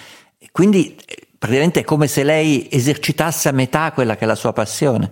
Quindi 0.53 0.95
eh, 1.05 1.27
praticamente 1.37 1.81
è 1.81 1.83
come 1.83 2.07
se 2.07 2.23
lei 2.23 2.69
esercitasse 2.71 3.49
a 3.49 3.51
metà 3.51 3.91
quella 3.91 4.15
che 4.15 4.23
è 4.23 4.27
la 4.27 4.35
sua 4.35 4.53
passione. 4.53 5.11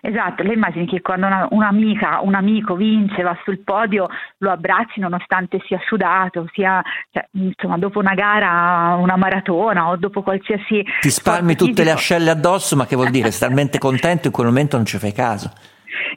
Esatto, 0.00 0.42
lei 0.42 0.54
immagini 0.54 0.86
che 0.86 1.00
quando 1.00 1.26
una, 1.26 1.46
un'amica, 1.50 2.20
un 2.22 2.34
amico 2.34 2.74
vince, 2.74 3.22
va 3.22 3.36
sul 3.44 3.60
podio, 3.60 4.08
lo 4.38 4.50
abbracci 4.50 5.00
nonostante 5.00 5.60
sia 5.66 5.78
sudato, 5.86 6.48
sia 6.52 6.82
cioè, 7.10 7.26
insomma, 7.32 7.76
dopo 7.76 7.98
una 7.98 8.14
gara, 8.14 8.96
una 8.96 9.16
maratona 9.16 9.88
o 9.88 9.96
dopo 9.96 10.22
qualsiasi... 10.22 10.84
Ti 11.00 11.10
spalmi 11.10 11.54
tutte 11.54 11.84
le 11.84 11.90
ascelle 11.90 12.30
addosso, 12.30 12.76
ma 12.76 12.86
che 12.86 12.96
vuol 12.96 13.10
dire? 13.10 13.30
Sei 13.30 13.46
talmente 13.48 13.78
contento 13.78 14.28
in 14.28 14.32
quel 14.32 14.46
momento 14.46 14.76
non 14.76 14.86
ci 14.86 14.98
fai 14.98 15.12
caso. 15.12 15.52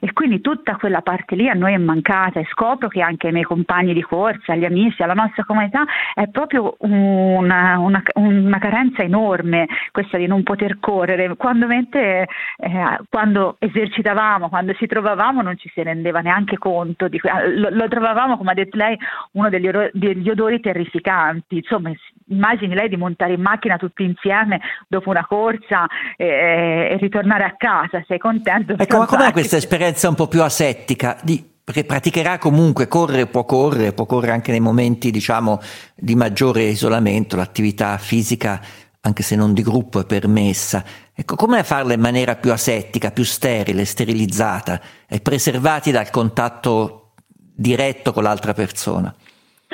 E 0.00 0.12
quindi 0.12 0.40
tutta 0.40 0.76
quella 0.76 1.02
parte 1.02 1.36
lì 1.36 1.48
a 1.48 1.54
noi 1.54 1.74
è 1.74 1.78
mancata 1.78 2.40
e 2.40 2.46
scopro 2.50 2.88
che 2.88 3.00
anche 3.00 3.26
ai 3.28 3.32
miei 3.32 3.44
compagni 3.44 3.92
di 3.92 4.02
corsa, 4.02 4.52
agli 4.52 4.64
amici, 4.64 5.02
alla 5.02 5.14
nostra 5.14 5.44
comunità 5.44 5.84
è 6.14 6.28
proprio 6.28 6.76
una, 6.78 7.78
una, 7.78 8.02
una 8.14 8.58
carenza 8.58 9.02
enorme 9.02 9.66
questa 9.90 10.18
di 10.18 10.26
non 10.26 10.42
poter 10.42 10.78
correre. 10.80 11.36
Quando, 11.36 11.66
mente, 11.66 12.26
eh, 12.56 12.98
quando 13.08 13.56
esercitavamo, 13.58 14.48
quando 14.48 14.74
ci 14.74 14.86
trovavamo 14.86 15.42
non 15.42 15.56
ci 15.56 15.70
si 15.72 15.82
rendeva 15.82 16.20
neanche 16.20 16.58
conto, 16.58 17.08
di, 17.08 17.20
lo, 17.56 17.68
lo 17.70 17.88
trovavamo 17.88 18.36
come 18.36 18.52
ha 18.52 18.54
detto 18.54 18.76
lei 18.76 18.96
uno 19.32 19.48
degli, 19.48 19.70
degli 19.92 20.28
odori 20.28 20.60
terrificanti. 20.60 21.56
Insomma, 21.56 21.90
immagini 22.28 22.74
lei 22.74 22.88
di 22.88 22.96
montare 22.96 23.34
in 23.34 23.40
macchina 23.40 23.76
tutti 23.76 24.02
insieme 24.04 24.60
dopo 24.88 25.10
una 25.10 25.26
corsa 25.26 25.86
e, 26.16 26.88
e 26.90 26.96
ritornare 26.98 27.44
a 27.44 27.54
casa, 27.56 28.02
sei 28.06 28.18
contento? 28.18 28.74
Ecco, 28.76 28.98
ma 28.98 29.06
com'è 29.06 29.32
questa 29.32 29.56
esperienza 29.56 30.08
un 30.08 30.14
po' 30.14 30.28
più 30.28 30.42
asettica? 30.42 31.18
Di, 31.22 31.52
perché 31.64 31.84
praticherà 31.84 32.38
comunque, 32.38 32.88
correre 32.88 33.26
può 33.26 33.44
correre, 33.44 33.92
può 33.92 34.04
correre 34.04 34.32
anche 34.32 34.50
nei 34.50 34.60
momenti 34.60 35.10
diciamo 35.10 35.60
di 35.94 36.14
maggiore 36.14 36.64
isolamento, 36.64 37.36
l'attività 37.36 37.96
fisica 37.96 38.60
anche 39.00 39.22
se 39.22 39.36
non 39.36 39.52
di 39.52 39.62
gruppo 39.62 40.00
è 40.00 40.06
permessa. 40.06 40.82
Ecco, 41.14 41.36
come 41.36 41.62
farla 41.62 41.92
in 41.92 42.00
maniera 42.00 42.36
più 42.36 42.52
asettica, 42.52 43.10
più 43.10 43.24
sterile, 43.24 43.84
sterilizzata 43.84 44.80
e 45.06 45.20
preservati 45.20 45.90
dal 45.90 46.10
contatto 46.10 47.12
diretto 47.54 48.12
con 48.12 48.22
l'altra 48.22 48.52
persona? 48.52 49.14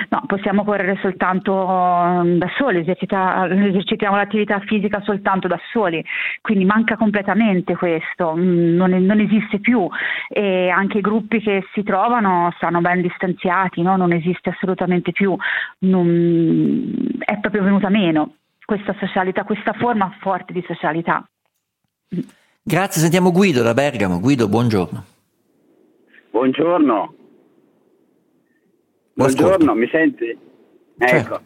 No, 0.09 0.23
possiamo 0.27 0.65
correre 0.65 0.99
soltanto 1.01 1.53
um, 1.53 2.39
da 2.39 2.49
soli, 2.57 2.79
esercita, 2.79 3.47
esercitiamo 3.51 4.17
l'attività 4.17 4.59
fisica 4.61 5.01
soltanto 5.03 5.47
da 5.47 5.61
soli, 5.73 6.03
quindi 6.41 6.65
manca 6.65 6.97
completamente 6.97 7.77
questo, 7.77 8.35
mm, 8.35 8.77
non, 8.77 8.91
non 8.91 9.21
esiste 9.21 9.59
più 9.59 9.89
e 10.29 10.69
anche 10.69 10.99
i 10.99 11.03
gruppi 11.03 11.41
che 11.41 11.65
si 11.75 11.83
trovano 11.83 12.53
stanno 12.57 12.81
ben 12.81 13.03
distanziati, 13.03 13.83
no? 13.83 13.97
non 13.97 14.13
esiste 14.13 14.51
assolutamente 14.51 15.13
più, 15.13 15.37
non, 15.81 16.95
è 17.19 17.39
proprio 17.39 17.63
venuta 17.63 17.89
meno 17.89 18.35
questa 18.65 18.95
socialità, 18.99 19.45
questa 19.45 19.73
forma 19.73 20.17
forte 20.21 20.53
di 20.53 20.65
socialità. 20.67 21.29
Grazie, 22.63 23.01
sentiamo 23.01 23.33
Guido 23.33 23.63
da 23.63 23.75
Bergamo. 23.75 24.21
Guido, 24.21 24.49
buongiorno. 24.49 25.05
Buongiorno. 26.31 27.15
Buongiorno, 29.21 29.75
mi 29.75 29.87
senti? 29.89 30.35
Certo. 30.97 31.35
Ecco. 31.35 31.41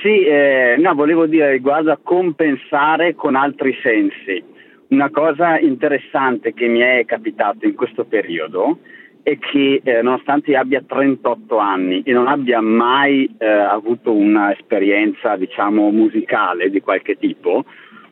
Sì, 0.00 0.24
eh, 0.24 0.76
no, 0.78 0.94
volevo 0.94 1.26
dire 1.26 1.50
riguardo 1.50 1.92
a 1.92 1.98
compensare 2.02 3.14
con 3.14 3.34
altri 3.34 3.78
sensi. 3.82 4.42
Una 4.88 5.10
cosa 5.10 5.58
interessante 5.58 6.54
che 6.54 6.66
mi 6.66 6.78
è 6.78 7.04
capitato 7.04 7.66
in 7.66 7.74
questo 7.74 8.06
periodo 8.06 8.78
è 9.22 9.36
che 9.38 9.82
eh, 9.84 10.00
nonostante 10.00 10.56
abbia 10.56 10.82
38 10.86 11.58
anni 11.58 12.00
e 12.00 12.12
non 12.12 12.28
abbia 12.28 12.62
mai 12.62 13.30
eh, 13.36 13.46
avuto 13.46 14.14
un'esperienza, 14.14 15.36
diciamo, 15.36 15.90
musicale 15.90 16.70
di 16.70 16.80
qualche 16.80 17.18
tipo, 17.18 17.62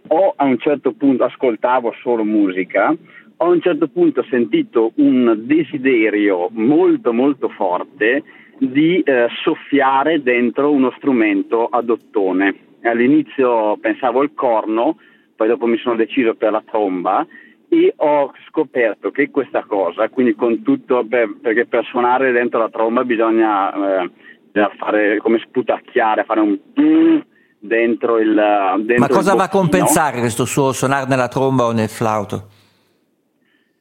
o 0.08 0.34
a 0.36 0.44
un 0.44 0.58
certo 0.58 0.92
punto 0.92 1.24
ascoltavo 1.24 1.94
solo 2.02 2.22
musica, 2.22 2.94
ho 3.38 3.44
a 3.44 3.48
un 3.48 3.60
certo 3.60 3.88
punto 3.88 4.24
sentito 4.30 4.92
un 4.96 5.42
desiderio 5.44 6.48
molto 6.52 7.12
molto 7.12 7.48
forte 7.48 8.22
di 8.58 9.00
eh, 9.00 9.26
soffiare 9.42 10.22
dentro 10.22 10.70
uno 10.70 10.92
strumento 10.96 11.66
ad 11.66 11.90
ottone. 11.90 12.54
All'inizio 12.82 13.76
pensavo 13.78 14.20
al 14.20 14.32
corno, 14.32 14.96
poi 15.34 15.48
dopo 15.48 15.66
mi 15.66 15.76
sono 15.78 15.96
deciso 15.96 16.34
per 16.34 16.52
la 16.52 16.62
tromba 16.64 17.26
e 17.68 17.92
ho 17.96 18.32
scoperto 18.48 19.10
che 19.10 19.30
questa 19.30 19.64
cosa, 19.64 20.08
quindi 20.08 20.34
con 20.34 20.62
tutto, 20.62 21.04
per, 21.06 21.36
perché 21.42 21.66
per 21.66 21.84
suonare 21.84 22.32
dentro 22.32 22.60
la 22.60 22.70
tromba 22.70 23.04
bisogna 23.04 24.04
eh, 24.04 24.10
fare 24.78 25.18
come 25.18 25.38
sputacchiare, 25.44 26.24
fare 26.24 26.40
un 26.40 26.58
dentro 27.58 28.18
il 28.18 28.34
dentro 28.78 28.98
Ma 28.98 29.08
cosa 29.08 29.32
il 29.32 29.38
va 29.38 29.44
a 29.44 29.48
compensare 29.48 30.20
questo 30.20 30.44
suo 30.44 30.72
suonare 30.72 31.06
nella 31.08 31.28
tromba 31.28 31.64
o 31.64 31.72
nel 31.72 31.88
flauto? 31.88 32.48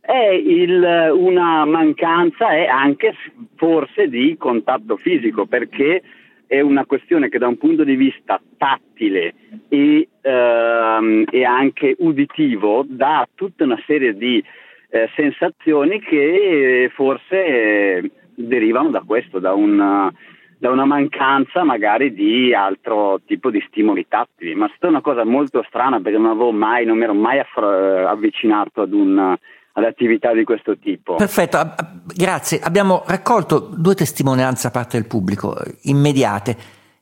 È 0.06 0.30
il, 0.30 1.12
una 1.13 1.65
mancanza 1.65 2.50
è 2.50 2.65
anche 2.65 3.15
forse 3.56 4.08
di 4.08 4.36
contatto 4.38 4.98
fisico 4.98 5.48
perché 5.48 6.02
è 6.46 6.60
una 6.62 6.86
questione 6.86 7.28
che 7.28 7.39
da 7.39 7.48
un 7.48 7.58
punto 7.58 7.84
di 7.84 7.96
vista 7.96 8.39
tattile 8.58 9.34
e, 9.68 10.08
ehm, 10.22 11.24
e 11.32 11.44
anche 11.44 11.96
uditivo 12.00 12.86
dà 12.88 13.28
tutta 13.34 13.63
una 13.63 13.82
serie 13.88 14.15
di 14.15 14.44
eh, 14.89 15.10
sensazioni 15.15 16.00
che 16.00 16.91
forse 16.94 17.46
eh, 17.46 18.12
derivano 18.36 18.91
da 18.91 19.02
questo, 19.04 19.39
da 19.39 19.54
una, 19.54 20.13
da 20.60 20.70
una, 20.70 20.86
mancanza 20.86 21.63
magari 21.63 22.13
di 22.13 22.54
altro 22.54 23.22
tipo 23.26 23.50
di 23.50 23.63
stimoli 23.68 24.06
tattili. 24.08 24.54
Ma 24.54 24.70
è 24.80 24.86
una 24.86 25.02
cosa 25.02 25.26
molto 25.26 25.65
strana 25.68 26.00
perché 26.00 26.20
non 26.20 26.38
mai, 26.56 26.86
non 26.86 26.98
mi 26.98 27.06
ero 27.06 27.15
mai 27.15 27.39
affro- 27.39 28.08
avvicinato 28.08 28.84
ad 28.84 28.94
un 28.94 29.36
ad 29.78 29.84
attività 29.84 30.34
di 30.34 30.44
questo 30.44 30.78
tipo. 30.78 31.16
Perfetto, 31.16 31.76
grazie. 32.14 32.60
Abbiamo 32.60 33.04
raccolto 33.06 33.60
due 33.60 33.94
testimonianze 33.94 34.68
a 34.68 34.72
parte 34.72 34.98
del 34.98 35.08
pubblico, 35.08 35.58
eh, 35.58 35.76
immediate, 35.84 36.58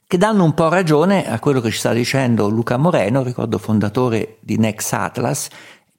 che 0.07 0.17
danno 0.17 0.43
un 0.43 0.53
po' 0.53 0.69
ragione 0.69 1.29
a 1.29 1.39
quello 1.39 1.61
che 1.61 1.69
ci 1.69 1.77
sta 1.77 1.93
dicendo 1.93 2.49
Luca 2.49 2.77
Moreno, 2.77 3.23
ricordo 3.23 3.57
fondatore 3.57 4.37
di 4.39 4.57
Nex 4.57 4.91
Atlas, 4.91 5.49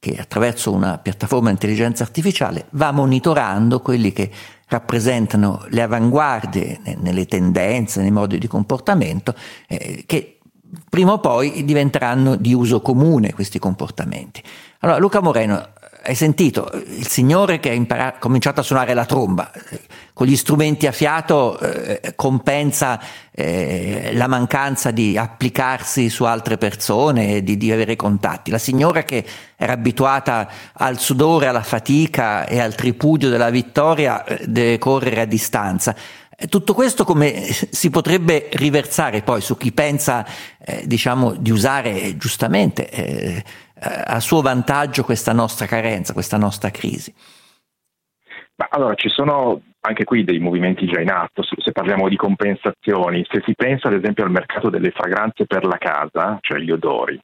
che 0.01 0.17
attraverso 0.19 0.73
una 0.73 0.99
piattaforma 0.99 1.47
di 1.47 1.53
intelligenza 1.53 2.03
artificiale 2.03 2.67
va 2.71 2.91
monitorando 2.91 3.81
quelli 3.81 4.13
che 4.13 4.31
rappresentano 4.67 5.65
le 5.69 5.83
avanguardie 5.83 6.81
nelle 6.99 7.27
tendenze, 7.27 8.03
nei 8.03 8.11
modi 8.11 8.39
di 8.39 8.49
comportamento, 8.49 9.35
eh, 9.69 10.03
che 10.07 10.39
prima 10.91 11.13
o 11.13 11.21
poi 11.21 11.65
diventeranno 11.65 12.35
di 12.35 12.53
uso 12.53 12.81
comune 12.81 13.33
questi 13.33 13.59
comportamenti. 13.61 14.43
Allora, 14.81 14.99
Luca 14.99 15.21
Moreno, 15.21 15.69
hai 16.07 16.14
sentito 16.14 16.71
il 16.73 17.09
signore 17.09 17.59
che 17.59 17.87
ha 17.88 18.12
cominciato 18.19 18.61
a 18.61 18.62
suonare 18.62 18.93
la 18.93 19.07
tromba, 19.07 19.51
con 20.12 20.27
gli 20.27 20.37
strumenti 20.37 20.87
a 20.87 20.93
fiato 20.93 21.59
eh, 21.59 22.12
compensa 22.14 23.01
eh, 23.33 24.11
la 24.12 24.27
mancanza 24.27 24.90
di 24.90 25.17
applicarsi 25.17 26.11
su 26.11 26.25
altre 26.25 26.59
persone 26.59 27.43
di, 27.43 27.57
di, 27.57 27.73
avere 27.73 27.97
contatti. 27.97 28.51
La 28.51 28.59
signora 28.59 29.03
che 29.03 29.25
era 29.57 29.73
abituata 29.73 30.49
al 30.75 30.99
sudore, 30.99 31.47
alla 31.47 31.62
fatica 31.62 32.47
e 32.47 32.61
al 32.61 32.75
tripudio 32.75 33.31
della 33.31 33.51
vittoria 33.51 34.25
eh, 34.25 34.45
deve 34.47 34.79
correre 34.79 35.23
a 35.23 35.27
distanza. 35.27 35.97
Tutto 36.49 36.75
questo 36.75 37.05
come 37.05 37.47
si 37.71 37.90
potrebbe 37.90 38.49
riversare 38.53 39.23
poi 39.23 39.40
su 39.40 39.57
chi 39.57 39.73
pensa, 39.73 40.27
eh, 40.59 40.83
diciamo, 40.85 41.33
di 41.33 41.51
usare 41.51 42.17
giustamente 42.17 42.90
eh, 42.90 43.45
a 43.81 44.21
suo 44.21 44.41
vantaggio 44.41 45.05
questa 45.05 45.33
nostra 45.33 45.67
carenza, 45.67 46.13
questa 46.13 46.37
nostra 46.37 46.71
crisi? 46.71 47.15
Ma 48.57 48.69
allora 48.71 48.95
ci 48.95 49.09
sono 49.09 49.61
anche 49.81 50.05
qui 50.05 50.25
dei 50.25 50.39
movimenti 50.39 50.87
già 50.87 51.01
in 51.01 51.11
atto, 51.11 51.43
se, 51.43 51.57
se, 51.59 51.73
parliamo 51.73 52.09
di 52.09 52.17
compensazioni, 52.17 53.27
se 53.29 53.43
si 53.45 53.55
pensa 53.55 53.89
ad 53.89 53.95
esempio 53.95 54.25
al 54.25 54.31
mercato 54.31 54.71
delle 54.71 54.93
fragranze 54.93 55.45
per 55.47 55.65
la 55.65 55.77
casa, 55.77 56.39
cioè 56.41 56.59
gli 56.59 56.71
odori, 56.71 57.21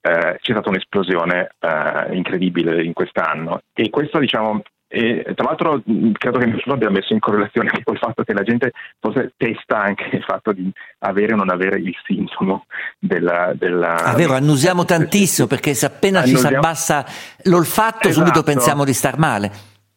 eh, 0.00 0.38
c'è 0.40 0.52
stata 0.52 0.70
un'esplosione 0.70 1.50
eh, 1.60 2.16
incredibile 2.16 2.82
in 2.82 2.92
quest'anno 2.92 3.60
e 3.72 3.88
questo 3.90 4.18
diciamo 4.18 4.62
e 4.94 5.32
tra 5.34 5.46
l'altro 5.46 5.82
credo 6.12 6.38
che 6.38 6.44
nessuno 6.44 6.74
abbia 6.74 6.90
messo 6.90 7.14
in 7.14 7.18
correlazione 7.18 7.70
col 7.82 7.96
fatto 7.96 8.24
che 8.24 8.34
la 8.34 8.42
gente 8.42 8.72
forse 9.00 9.32
testa 9.38 9.82
anche 9.82 10.16
il 10.16 10.22
fatto 10.22 10.52
di 10.52 10.70
avere 10.98 11.32
o 11.32 11.36
non 11.36 11.48
avere 11.48 11.78
il 11.78 11.94
sintomo 12.04 12.66
della... 12.98 13.54
della 13.54 13.94
ah, 14.04 14.14
vero, 14.14 14.34
annusiamo 14.34 14.84
tantissimo 14.84 15.46
perché 15.46 15.72
se 15.72 15.86
appena 15.86 16.18
annusiamo... 16.18 16.42
ci 16.42 16.48
si 16.48 16.54
abbassa 16.54 17.06
l'olfatto 17.44 18.08
esatto. 18.08 18.26
subito 18.26 18.42
pensiamo 18.42 18.84
di 18.84 18.92
star 18.92 19.16
male. 19.16 19.50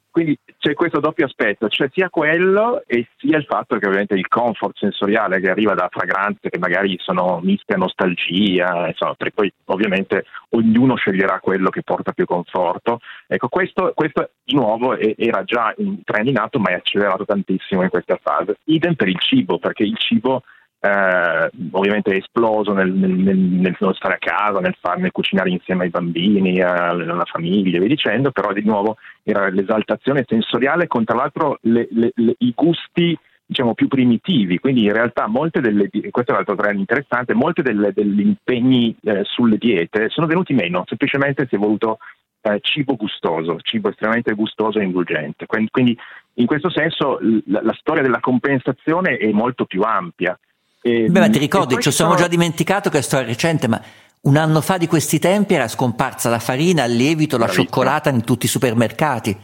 Quindi 0.09 0.39
c'è 0.65 0.73
questo 0.73 0.99
doppio 0.99 1.25
aspetto, 1.25 1.69
cioè 1.69 1.91
sia 1.93 2.09
quello 2.09 2.81
e 2.87 3.07
sia 3.17 3.37
il 3.37 3.45
fatto 3.45 3.77
che 3.77 3.85
ovviamente 3.85 4.15
il 4.15 4.27
comfort 4.27 4.75
sensoriale 4.75 5.39
che 5.39 5.51
arriva 5.51 5.75
da 5.75 5.89
fragranze 5.91 6.49
che 6.49 6.57
magari 6.57 6.97
sono 6.99 7.39
miste 7.43 7.75
a 7.75 7.77
nostalgia, 7.77 8.87
insomma, 8.87 9.13
perché 9.13 9.33
poi 9.35 9.53
ovviamente 9.65 10.25
ognuno 10.49 10.95
sceglierà 10.95 11.39
quello 11.39 11.69
che 11.69 11.83
porta 11.83 12.13
più 12.13 12.25
conforto. 12.25 12.99
Ecco, 13.27 13.47
questo, 13.47 13.91
questo 13.93 14.31
di 14.43 14.55
nuovo 14.55 14.97
era 14.97 15.43
già 15.43 15.71
un 15.77 16.01
trend 16.03 16.29
in 16.29 16.39
atto 16.39 16.57
ma 16.57 16.71
è 16.71 16.73
accelerato 16.73 17.25
tantissimo 17.25 17.83
in 17.83 17.89
questa 17.89 18.17
fase. 18.19 18.57
Idem 18.63 18.95
per 18.95 19.09
il 19.09 19.19
cibo, 19.19 19.59
perché 19.59 19.83
il 19.83 19.97
cibo 19.97 20.41
eh, 20.79 21.49
ovviamente 21.71 22.11
è 22.11 22.17
esploso 22.17 22.73
nel, 22.73 22.91
nel, 22.91 23.11
nel, 23.11 23.37
nel, 23.37 23.75
stare 23.95 24.15
a 24.15 24.17
casa, 24.19 24.59
nel, 24.59 24.75
far, 24.79 24.97
nel 24.99 25.11
cucinare 25.11 25.49
insieme 25.49 25.83
ai 25.83 25.89
bambini, 25.89 26.61
alla 26.61 27.25
famiglia 27.25 27.77
e 27.77 27.79
via 27.79 27.87
dicendo, 27.87 28.31
però 28.31 28.53
di 28.53 28.63
nuovo 28.63 28.97
era 29.23 29.49
l'esaltazione 29.49 30.25
sensoriale 30.27 30.87
con 30.87 31.03
tra 31.03 31.15
l'altro 31.15 31.57
le, 31.61 31.87
le, 31.91 32.11
le, 32.15 32.35
i 32.39 32.53
gusti 32.55 33.17
diciamo 33.47 33.75
più 33.75 33.87
primitivi, 33.87 34.57
quindi 34.57 34.83
in 34.85 34.93
realtà 34.93 35.27
molte 35.27 35.61
delle, 35.61 35.87
questo 36.09 36.31
è 36.31 36.35
l'altro 36.35 36.55
trend 36.55 36.79
interessante, 36.79 37.35
molte 37.35 37.61
delle, 37.61 37.91
degli 37.93 38.21
impegni 38.21 38.95
eh, 39.03 39.21
sulle 39.23 39.57
diete 39.57 40.09
sono 40.09 40.25
venuti 40.25 40.53
meno, 40.53 40.83
semplicemente 40.87 41.45
si 41.47 41.55
è 41.55 41.59
voluto 41.59 41.99
eh, 42.41 42.59
cibo 42.61 42.95
gustoso, 42.95 43.57
cibo 43.61 43.89
estremamente 43.89 44.33
gustoso 44.33 44.79
e 44.79 44.83
indulgente. 44.83 45.45
Quindi 45.45 45.97
in 46.35 46.45
questo 46.45 46.69
senso 46.69 47.19
la, 47.45 47.61
la 47.61 47.75
storia 47.79 48.03
della 48.03 48.19
compensazione 48.19 49.17
è 49.17 49.31
molto 49.31 49.65
più 49.65 49.81
ampia. 49.81 50.37
E, 50.87 51.09
Beh, 51.09 51.19
ma 51.19 51.29
ti 51.31 51.39
ricordi, 51.39 51.81
ci 51.81 51.89
siamo 51.89 52.13
già 52.13 52.27
dimenticato 52.27 52.91
che 52.91 52.99
è 52.99 53.01
storia 53.01 53.25
recente, 53.25 53.67
ma 53.67 53.81
un 54.21 54.37
anno 54.37 54.61
fa 54.61 54.77
di 54.77 54.85
questi 54.85 55.17
tempi 55.17 55.55
era 55.55 55.67
scomparsa 55.67 56.29
la 56.29 56.37
farina, 56.37 56.83
il 56.83 56.95
lievito, 56.95 57.39
la 57.39 57.47
cioccolata 57.47 58.11
in 58.11 58.23
tutti 58.23 58.45
i 58.45 58.49
supermercati. 58.49 59.35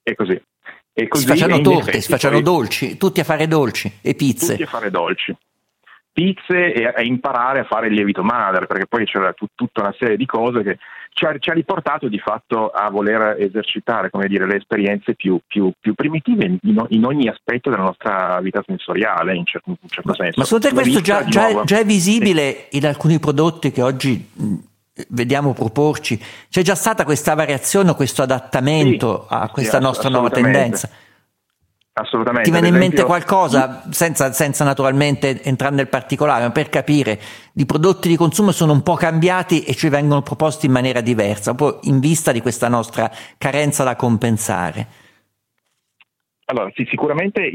E 0.00 0.14
così. 0.14 0.40
E 0.92 1.08
così 1.08 1.24
si 1.24 1.28
facciano 1.28 1.60
torte, 1.60 2.00
si 2.00 2.08
facciano 2.08 2.34
poi... 2.34 2.44
dolci, 2.44 2.96
tutti 2.96 3.18
a 3.18 3.24
fare 3.24 3.48
dolci 3.48 3.98
e 4.00 4.14
pizze. 4.14 4.52
Tutti 4.52 4.62
a 4.62 4.66
fare 4.68 4.90
dolci. 4.90 5.36
Pizze 6.14 6.72
e 6.72 6.86
a 6.86 7.02
imparare 7.02 7.58
a 7.58 7.64
fare 7.64 7.88
il 7.88 7.94
lievito 7.94 8.22
madre, 8.22 8.66
perché 8.66 8.86
poi 8.86 9.04
c'era 9.04 9.32
tut- 9.32 9.50
tutta 9.56 9.80
una 9.80 9.94
serie 9.98 10.16
di 10.16 10.26
cose 10.26 10.62
che 10.62 10.78
ci 11.10 11.24
ha, 11.24 11.36
ci 11.40 11.50
ha, 11.50 11.52
riportato 11.52 12.06
di 12.06 12.20
fatto 12.20 12.68
a 12.68 12.88
voler 12.88 13.36
esercitare 13.40 14.10
dire, 14.28 14.46
le 14.46 14.56
esperienze 14.56 15.14
più, 15.14 15.40
più, 15.44 15.72
più 15.80 15.94
primitive 15.94 16.44
in, 16.44 16.86
in, 16.88 17.04
ogni 17.04 17.28
aspetto 17.28 17.68
della 17.68 17.82
nostra 17.82 18.38
vita 18.40 18.62
sensoriale, 18.64 19.34
in, 19.34 19.44
cer- 19.44 19.66
in 19.66 19.74
un 19.80 19.88
certo 19.88 20.10
ma, 20.10 20.14
senso. 20.14 20.38
Ma 20.38 20.44
secondo 20.44 20.68
te 20.68 20.74
questo 20.74 21.00
già, 21.00 21.24
già, 21.24 21.48
è, 21.48 21.64
già, 21.64 21.78
è, 21.80 21.84
visibile 21.84 22.66
sì. 22.70 22.76
in 22.76 22.86
alcuni 22.86 23.18
prodotti 23.18 23.72
che 23.72 23.82
oggi 23.82 24.30
vediamo 25.08 25.52
proporci? 25.52 26.16
C'è 26.48 26.62
già 26.62 26.76
stata 26.76 27.02
questa 27.02 27.34
variazione 27.34 27.92
questo 27.96 28.22
adattamento 28.22 29.26
sì, 29.28 29.34
a 29.34 29.48
questa 29.48 29.78
sì, 29.78 29.82
nostra 29.82 30.08
nuova 30.10 30.30
tendenza? 30.30 30.88
Assolutamente. 31.96 32.50
Ti 32.50 32.50
viene 32.50 32.74
in 32.74 32.74
mente 32.74 33.04
qualcosa, 33.04 33.84
senza, 33.90 34.32
senza, 34.32 34.64
naturalmente 34.64 35.40
entrare 35.44 35.76
nel 35.76 35.86
particolare, 35.86 36.42
ma 36.42 36.50
per 36.50 36.68
capire, 36.68 37.20
i 37.54 37.66
prodotti 37.66 38.08
di 38.08 38.16
consumo 38.16 38.50
sono 38.50 38.72
un 38.72 38.82
po' 38.82 38.94
cambiati 38.94 39.62
e 39.62 39.74
ci 39.74 39.88
vengono 39.88 40.20
proposti 40.20 40.66
in 40.66 40.72
maniera 40.72 41.00
diversa, 41.00 41.54
po' 41.54 41.78
in 41.84 42.00
vista 42.00 42.32
di 42.32 42.40
questa 42.40 42.66
nostra 42.66 43.08
carenza 43.38 43.84
da 43.84 43.94
compensare. 43.94 45.02
Allora, 46.46 46.68
sì, 46.74 46.84
sicuramente 46.90 47.48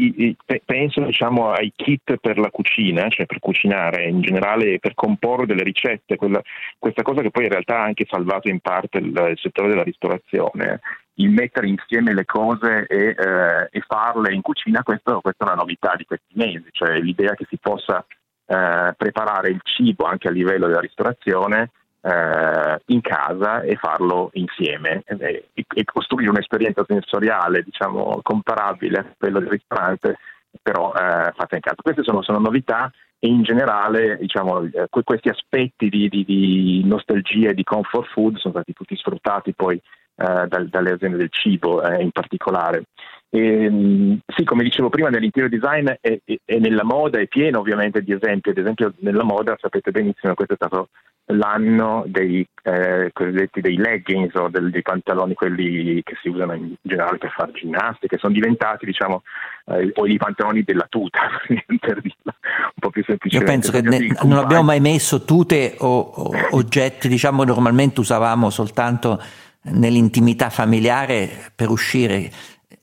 penso 0.63 1.02
diciamo, 1.02 1.52
ai 1.52 1.73
kit 1.75 2.15
per 2.15 2.39
la 2.39 2.49
cucina, 2.49 3.10
cioè 3.10 3.25
per 3.25 3.39
cucinare 3.39 4.08
in 4.08 4.21
generale, 4.21 4.80
per 4.80 4.93
comporre 4.93 5.45
delle 5.47 5.63
ricette, 5.63 6.15
quella, 6.15 6.41
questa 6.78 7.02
cosa 7.02 7.21
che 7.21 7.30
poi 7.30 7.43
in 7.43 7.52
realtà 7.52 7.80
ha 7.80 7.84
anche 7.84 8.08
salvato 8.10 8.47
in 8.47 8.62
parte 8.62 8.99
il, 8.99 9.08
il 9.08 9.38
settore 9.38 9.67
della 9.67 9.84
ristorazione 9.84 10.80
il 11.19 11.29
mettere 11.29 11.67
insieme 11.67 12.13
le 12.13 12.25
cose 12.25 12.86
e, 12.88 13.15
eh, 13.17 13.67
e 13.71 13.84
farle 13.86 14.34
in 14.34 14.41
cucina, 14.41 14.84
questo, 14.84 15.19
questa 15.21 15.45
è 15.45 15.47
una 15.47 15.62
novità 15.62 15.93
di 15.95 16.05
questi 16.05 16.34
mesi, 16.34 16.65
cioè 16.71 16.97
l'idea 16.99 17.34
che 17.34 17.45
si 17.49 17.58
possa 17.58 18.05
eh, 18.45 18.93
preparare 18.97 19.49
il 19.49 19.60
cibo 19.63 20.05
anche 20.05 20.29
a 20.29 20.32
livello 20.32 20.67
della 20.67 20.79
ristorazione 20.79 21.71
eh, 22.01 22.82
in 22.86 23.01
casa 23.01 23.62
e 23.62 23.75
farlo 23.75 24.29
insieme 24.34 25.03
e, 25.05 25.45
e, 25.53 25.84
costruire 25.84 26.29
un'esperienza 26.29 26.86
sensoriale 26.88 27.63
diciamo 27.63 28.21
comparabile 28.23 28.97
a 28.99 29.05
quella 29.17 29.39
del 29.39 29.49
ristorante 29.49 30.17
però 30.62 30.93
eh, 30.93 31.34
fatta 31.36 31.55
in 31.55 31.62
casa. 31.62 31.82
Queste 31.82 32.03
sono, 32.03 32.21
sono 32.21 32.39
novità 32.39 32.91
e 33.19 33.27
in 33.27 33.43
generale 33.43 34.17
diciamo, 34.17 34.63
eh, 34.63 34.88
questi 35.03 35.29
aspetti 35.29 35.89
di, 35.89 36.08
di, 36.08 36.23
di 36.23 36.82
nostalgia 36.86 37.49
e 37.49 37.53
di 37.53 37.63
comfort 37.63 38.08
food 38.12 38.38
sono 38.38 38.53
stati 38.53 38.73
tutti 38.73 38.95
sfruttati 38.95 39.53
poi 39.53 39.75
eh, 39.75 40.47
dal, 40.47 40.69
dalle 40.69 40.91
aziende 40.91 41.17
del 41.17 41.32
cibo 41.32 41.84
eh, 41.84 42.01
in 42.01 42.12
particolare. 42.12 42.86
E, 43.31 43.69
mm, 43.69 44.13
sì, 44.25 44.43
come 44.43 44.63
dicevo 44.63 44.89
prima, 44.89 45.09
nell'interior 45.09 45.51
design 45.51 45.87
e, 46.01 46.21
nella 46.59 46.83
moda 46.83 47.19
è 47.19 47.27
pieno 47.27 47.59
ovviamente 47.59 48.01
di 48.01 48.13
esempi, 48.13 48.49
ad 48.49 48.57
esempio 48.57 48.93
nella 48.99 49.23
moda 49.23 49.55
sapete 49.59 49.91
benissimo 49.91 50.33
che 50.33 50.45
questo 50.45 50.53
è 50.53 50.57
stato 50.57 50.89
l'anno 51.31 52.03
dei 52.07 52.47
eh, 52.63 53.11
cosiddetti 53.13 53.61
dei 53.61 53.77
leggings 53.77 54.33
o 54.35 54.49
del, 54.49 54.71
dei 54.71 54.81
pantaloni 54.81 55.35
quelli 55.35 56.01
che 56.01 56.15
si 56.21 56.29
usano 56.29 56.53
in 56.53 56.73
generale 56.81 57.19
per 57.19 57.31
fare 57.31 57.51
ginnastica, 57.51 58.17
sono 58.17 58.33
diventati 58.33 58.85
diciamo 58.85 59.21
eh, 59.67 59.91
o 59.93 60.07
i 60.07 60.17
pantaloni 60.17 60.63
della 60.63 60.87
tuta 60.89 61.19
per 61.45 62.01
dirla 62.01 62.33
un 62.33 62.79
po' 62.79 62.89
più 62.89 63.03
semplicemente. 63.03 63.51
Io 63.51 63.59
penso 63.59 63.71
che 63.71 63.81
ne, 63.81 64.17
non 64.23 64.39
abbiamo 64.39 64.63
mai 64.63 64.79
messo 64.79 65.23
tute 65.23 65.75
o, 65.77 65.99
o 65.99 66.31
oggetti 66.51 67.07
diciamo 67.07 67.43
normalmente 67.43 67.99
usavamo 67.99 68.49
soltanto 68.49 69.21
nell'intimità 69.63 70.49
familiare 70.49 71.51
per 71.55 71.69
uscire. 71.69 72.31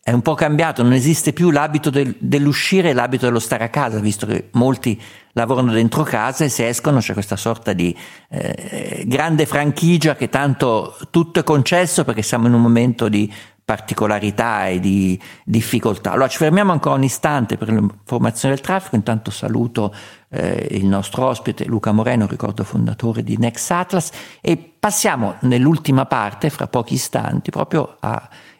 È 0.06 0.12
un 0.12 0.22
po' 0.22 0.34
cambiato, 0.34 0.84
non 0.84 0.92
esiste 0.92 1.32
più 1.32 1.50
l'abito 1.50 1.90
del, 1.90 2.14
dell'uscire 2.20 2.90
e 2.90 2.92
l'abito 2.92 3.26
dello 3.26 3.40
stare 3.40 3.64
a 3.64 3.70
casa, 3.70 3.98
visto 3.98 4.24
che 4.24 4.50
molti 4.52 5.02
lavorano 5.32 5.72
dentro 5.72 6.04
casa 6.04 6.44
e 6.44 6.48
se 6.48 6.68
escono 6.68 7.00
c'è 7.00 7.12
questa 7.12 7.34
sorta 7.34 7.72
di 7.72 7.92
eh, 8.28 9.02
grande 9.04 9.46
franchigia 9.46 10.14
che 10.14 10.28
tanto 10.28 10.96
tutto 11.10 11.40
è 11.40 11.42
concesso 11.42 12.04
perché 12.04 12.22
siamo 12.22 12.46
in 12.46 12.54
un 12.54 12.62
momento 12.62 13.08
di 13.08 13.28
particolarità 13.64 14.68
e 14.68 14.78
di 14.78 15.20
difficoltà. 15.44 16.12
Allora 16.12 16.28
ci 16.28 16.38
fermiamo 16.38 16.70
ancora 16.70 16.94
un 16.94 17.02
istante 17.02 17.56
per 17.56 17.70
l'informazione 17.70 18.54
del 18.54 18.62
traffico, 18.62 18.94
intanto 18.94 19.32
saluto 19.32 19.92
eh, 20.28 20.68
il 20.70 20.86
nostro 20.86 21.26
ospite 21.26 21.64
Luca 21.64 21.90
Moreno, 21.90 22.28
ricordo 22.28 22.62
fondatore 22.62 23.24
di 23.24 23.36
Next 23.38 23.68
Atlas 23.72 24.12
e 24.40 24.56
passiamo 24.56 25.34
nell'ultima 25.40 26.06
parte, 26.06 26.48
fra 26.48 26.68
pochi 26.68 26.94
istanti, 26.94 27.50
proprio 27.50 27.96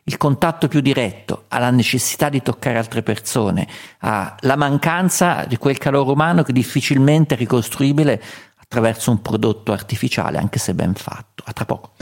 al 0.09 0.17
contatto 0.19 0.69
più 0.69 0.81
diretto, 0.81 1.45
alla 1.49 1.71
necessità 1.71 2.29
di 2.29 2.41
toccare 2.41 2.79
altre 2.79 3.03
persone, 3.03 3.67
alla 3.99 4.57
mancanza 4.57 5.45
di 5.47 5.57
quel 5.57 5.79
calore 5.79 6.13
umano 6.13 6.45
che 6.45 6.51
è 6.51 6.55
difficilmente 6.55 7.35
ricostruibile 7.35 8.23
attraverso 8.57 9.11
un 9.11 9.21
prodotto 9.21 9.73
artificiale, 9.73 10.39
anche 10.39 10.61
se 10.61 10.75
ben 10.75 10.95
fatto. 10.95 11.43
A 11.47 11.53
tra 11.53 11.65
poco. 11.65 11.95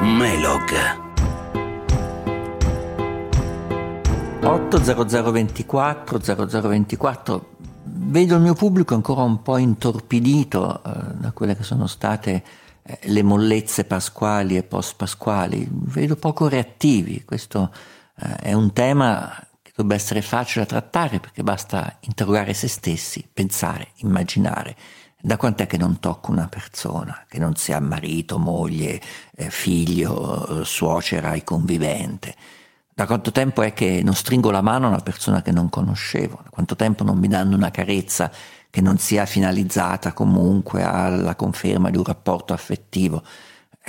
Melog 0.00 1.00
80024 4.42 6.18
0024 6.18 7.51
vedo 8.04 8.34
il 8.34 8.42
mio 8.42 8.54
pubblico 8.54 8.94
ancora 8.94 9.22
un 9.22 9.42
po' 9.42 9.56
intorpidito 9.56 10.82
eh, 10.82 11.14
da 11.14 11.32
quelle 11.32 11.56
che 11.56 11.62
sono 11.62 11.86
state 11.86 12.42
eh, 12.82 12.98
le 13.04 13.22
mollezze 13.22 13.84
pasquali 13.84 14.56
e 14.56 14.62
post 14.62 14.96
pasquali 14.96 15.66
vedo 15.70 16.16
poco 16.16 16.48
reattivi. 16.48 17.24
Questo 17.24 17.72
eh, 18.18 18.36
è 18.36 18.52
un 18.52 18.72
tema 18.72 19.32
che 19.62 19.72
dovrebbe 19.74 19.94
essere 19.94 20.22
facile 20.22 20.64
da 20.64 20.70
trattare 20.70 21.20
perché 21.20 21.42
basta 21.42 21.98
interrogare 22.00 22.54
se 22.54 22.68
stessi 22.68 23.26
pensare 23.32 23.88
immaginare. 23.96 24.76
Da 25.24 25.36
quant'è 25.36 25.68
che 25.68 25.76
non 25.76 26.00
tocco 26.00 26.32
una 26.32 26.48
persona, 26.48 27.26
che 27.28 27.38
non 27.38 27.54
sia 27.54 27.78
marito, 27.78 28.38
moglie, 28.38 29.00
eh, 29.36 29.50
figlio, 29.50 30.64
suocera 30.64 31.34
e 31.34 31.44
convivente? 31.44 32.34
Da 33.02 33.08
quanto 33.08 33.32
tempo 33.32 33.62
è 33.62 33.72
che 33.72 34.00
non 34.04 34.14
stringo 34.14 34.52
la 34.52 34.60
mano 34.60 34.86
a 34.86 34.90
una 34.90 35.00
persona 35.00 35.42
che 35.42 35.50
non 35.50 35.68
conoscevo? 35.68 36.38
Da 36.44 36.50
quanto 36.50 36.76
tempo 36.76 37.02
non 37.02 37.18
mi 37.18 37.26
danno 37.26 37.56
una 37.56 37.72
carezza 37.72 38.30
che 38.70 38.80
non 38.80 38.96
sia 38.98 39.26
finalizzata 39.26 40.12
comunque 40.12 40.84
alla 40.84 41.34
conferma 41.34 41.90
di 41.90 41.96
un 41.96 42.04
rapporto 42.04 42.52
affettivo. 42.52 43.24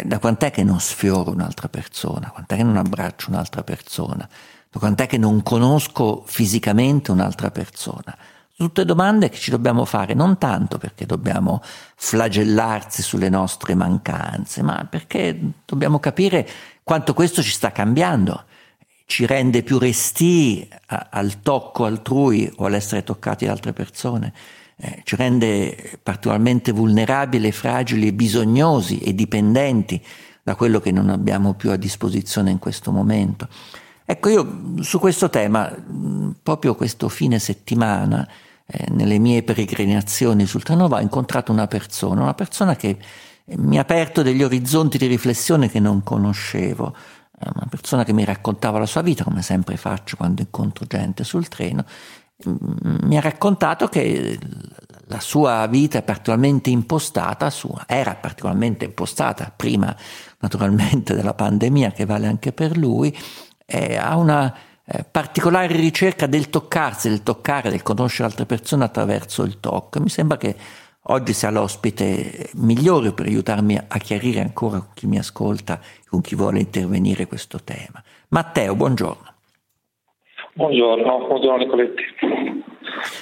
Da 0.04 0.18
quant'è 0.18 0.50
che 0.50 0.64
non 0.64 0.80
sfioro 0.80 1.30
un'altra 1.30 1.70
persona? 1.70 2.32
Quant'è 2.32 2.56
che 2.56 2.64
non 2.64 2.76
abbraccio 2.76 3.30
un'altra 3.30 3.62
persona? 3.62 4.28
Da 4.72 4.80
quant'è 4.80 5.06
che 5.06 5.20
non 5.20 5.44
conosco 5.44 6.24
fisicamente 6.26 7.12
un'altra 7.12 7.52
persona? 7.52 8.18
Tutte 8.58 8.84
domande 8.84 9.30
che 9.30 9.38
ci 9.38 9.52
dobbiamo 9.52 9.86
fare 9.86 10.16
non 10.16 10.40
tanto 10.40 10.80
perché 10.80 11.06
dobbiamo 11.06 11.62
flagellarsi 11.98 13.04
sulle 13.04 13.30
nostre 13.30 13.76
mancanze, 13.76 14.64
ma 14.64 14.88
perché 14.90 15.40
dobbiamo 15.66 16.00
capire 16.00 16.50
quanto 16.82 17.14
questo 17.14 17.44
ci 17.44 17.52
sta 17.52 17.72
cambiando, 17.72 18.46
ci 19.06 19.26
rende 19.26 19.64
più 19.64 19.78
resti 19.78 20.68
al 20.88 21.42
tocco 21.42 21.86
altrui 21.86 22.52
o 22.58 22.66
all'essere 22.66 23.04
toccati 23.04 23.46
da 23.46 23.52
altre 23.52 23.74
persone, 23.74 24.34
eh, 24.78 25.02
ci 25.04 25.16
rende 25.16 26.00
particolarmente 26.02 26.72
vulnerabili, 26.72 27.52
fragili 27.52 28.08
e 28.08 28.14
bisognosi 28.14 29.00
e 29.00 29.14
dipendenti 29.14 30.02
da 30.42 30.56
quello 30.56 30.80
che 30.80 30.92
non 30.92 31.10
abbiamo 31.10 31.54
più 31.54 31.72
a 31.72 31.78
disposizione 31.78 32.52
in 32.52 32.60
questo 32.60 32.92
momento. 32.92 33.48
Ecco, 34.06 34.30
io 34.30 34.82
su 34.82 35.00
questo 35.00 35.30
tema, 35.30 35.74
proprio 36.42 36.76
questo 36.76 37.08
fine 37.08 37.40
settimana, 37.40 38.28
eh, 38.66 38.86
nelle 38.92 39.20
mie 39.20 39.44
peregrinazioni 39.44 40.46
sul 40.46 40.64
Tranova, 40.64 40.98
ho 40.98 41.02
incontrato 41.02 41.52
una 41.52 41.68
persona, 41.68 42.22
una 42.22 42.34
persona 42.34 42.76
che 42.76 42.98
mi 43.46 43.78
ha 43.78 43.82
aperto 43.82 44.22
degli 44.22 44.44
orizzonti 44.44 44.98
di 44.98 45.06
riflessione 45.06 45.70
che 45.70 45.80
non 45.80 46.04
conoscevo, 46.04 46.96
una 47.54 47.68
persona 47.70 48.04
che 48.04 48.14
mi 48.14 48.26
raccontava 48.26 48.80
la 48.80 48.86
sua 48.86 49.02
vita, 49.02 49.24
come 49.24 49.42
sempre 49.42 49.78
faccio 49.78 50.18
quando 50.18 50.42
incontro 50.42 50.86
gente 50.86 51.24
sul 51.24 51.48
treno, 51.48 51.86
mi 52.46 53.18
ha 53.18 53.22
raccontato 53.22 53.88
che 53.88 54.38
la 55.06 55.20
sua 55.20 55.66
vita 55.68 56.00
è 56.00 56.04
particolarmente 56.04 56.70
impostata, 56.70 57.50
sua, 57.50 57.84
era 57.88 58.16
particolarmente 58.16 58.86
impostata 58.86 59.52
prima 59.56 59.96
naturalmente 60.40 61.16
della 61.16 61.34
pandemia 61.34 61.92
che 61.92 62.06
vale 62.06 62.28
anche 62.28 62.52
per 62.52 62.78
lui, 62.78 63.16
eh, 63.66 63.96
ha 63.96 64.16
una 64.18 64.54
eh, 64.86 65.06
particolare 65.10 65.74
ricerca 65.76 66.28
del 66.28 66.50
toccarsi, 66.50 67.08
del 67.08 67.24
toccare, 67.24 67.70
del 67.70 67.84
conoscere 67.84 68.28
altre 68.28 68.46
persone 68.46 68.84
attraverso 68.84 69.44
il 69.44 69.60
tocco. 69.60 70.00
Mi 70.02 70.10
sembra 70.10 70.38
che 70.38 70.56
oggi 71.08 71.34
sia 71.34 71.50
l'ospite 71.50 72.50
migliore 72.56 73.12
per 73.12 73.26
aiutarmi 73.26 73.78
a 73.78 73.98
chiarire 73.98 74.40
ancora 74.40 74.80
con 74.80 74.90
chi 74.94 75.08
mi 75.08 75.18
ascolta, 75.18 75.80
con 76.08 76.22
chi 76.22 76.36
vuole 76.36 76.60
intervenire 76.60 77.28
questo 77.28 77.60
tema. 77.64 78.02
Matteo, 78.30 78.76
buongiorno. 78.76 79.32
Buongiorno, 80.54 81.28
buongiorno 81.28 81.58
Nicoletti. 81.58 82.04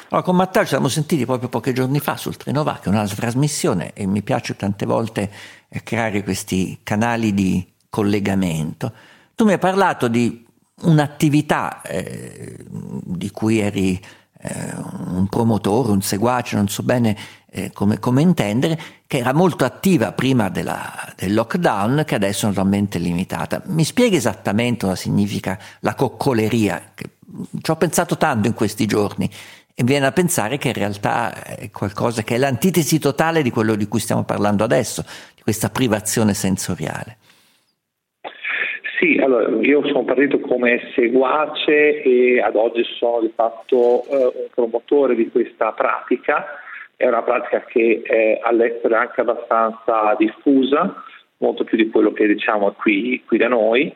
Allora, 0.10 0.26
con 0.26 0.36
Matteo 0.36 0.64
ci 0.64 0.70
siamo 0.70 0.90
sentiti 0.90 1.26
proprio 1.26 1.50
pochi 1.50 1.74
giorni 1.74 2.00
fa 2.00 2.18
sul 2.18 2.36
Treno 2.36 2.64
Va, 2.64 2.78
che 2.82 2.86
è 2.86 2.90
un'altra 2.90 3.16
trasmissione 3.16 3.94
e 3.94 4.06
mi 4.06 4.22
piace 4.22 4.56
tante 4.56 4.86
volte 4.86 5.32
eh, 5.70 5.82
creare 5.82 6.24
questi 6.24 6.80
canali 6.84 7.34
di 7.34 7.66
collegamento. 7.90 8.92
Tu 9.34 9.46
mi 9.46 9.54
hai 9.54 9.60
parlato 9.60 10.08
di 10.08 10.46
un'attività 10.84 11.82
eh, 11.84 12.58
di 12.68 13.32
cui 13.32 13.60
eri 13.60 14.00
eh, 14.42 14.74
un 15.08 15.28
promotore, 15.30 15.92
un 15.92 16.02
seguace, 16.02 16.56
non 16.56 16.68
so 16.68 16.84
bene 16.84 17.18
eh, 17.50 17.72
come, 17.72 18.00
come, 18.00 18.22
intendere, 18.22 18.80
che 19.08 19.18
era 19.18 19.34
molto 19.34 19.66
attiva 19.66 20.12
prima 20.14 20.50
della, 20.50 21.14
del 21.16 21.34
lockdown, 21.34 22.04
che 22.06 22.16
adesso 22.16 22.46
è 22.46 22.50
naturalmente 22.50 22.98
limitata. 22.98 23.62
Mi 23.66 23.84
spieghi 23.84 24.16
esattamente 24.16 24.86
cosa 24.86 24.96
significa 24.96 25.60
la 25.82 25.96
coccoleria? 25.96 26.92
Che, 26.94 27.10
ci 27.62 27.72
ho 27.72 27.76
pensato 27.76 28.18
tanto 28.18 28.48
in 28.48 28.54
questi 28.54 28.86
giorni 28.86 29.30
e 29.74 29.84
viene 29.84 30.06
a 30.06 30.12
pensare 30.12 30.58
che 30.58 30.70
in 30.70 30.74
realtà 30.74 31.44
è 31.44 31.70
qualcosa 31.72 32.24
che 32.24 32.36
è 32.36 32.38
l'antitesi 32.38 33.00
totale 33.00 33.42
di 33.42 33.52
quello 33.52 33.76
di 33.76 33.88
cui 33.88 34.00
stiamo 34.00 34.24
parlando 34.24 34.64
adesso, 34.64 35.04
di 35.36 35.42
questa 35.42 35.70
privazione 35.70 36.34
sensoriale. 36.34 37.18
Sì, 39.02 39.18
allora 39.20 39.50
io 39.62 39.84
sono 39.88 40.04
partito 40.04 40.40
come 40.40 40.80
seguace 40.94 42.04
e 42.04 42.40
ad 42.40 42.56
oggi 42.56 42.84
sono 43.00 43.22
di 43.22 43.32
fatto 43.36 44.06
eh, 44.06 44.16
un 44.26 44.48
promotore 44.54 45.16
di 45.16 45.28
questa 45.32 45.72
pratica. 45.72 46.46
È 46.96 47.08
una 47.08 47.24
pratica 47.24 47.64
che 47.66 48.04
è 48.04 48.40
all'estero 48.44 48.96
anche 48.96 49.22
abbastanza 49.22 50.14
diffusa, 50.20 51.04
molto 51.38 51.64
più 51.64 51.78
di 51.78 51.90
quello 51.90 52.12
che 52.12 52.28
diciamo 52.28 52.74
qui, 52.74 53.24
qui 53.26 53.40
da 53.40 53.48
noi. 53.48 53.92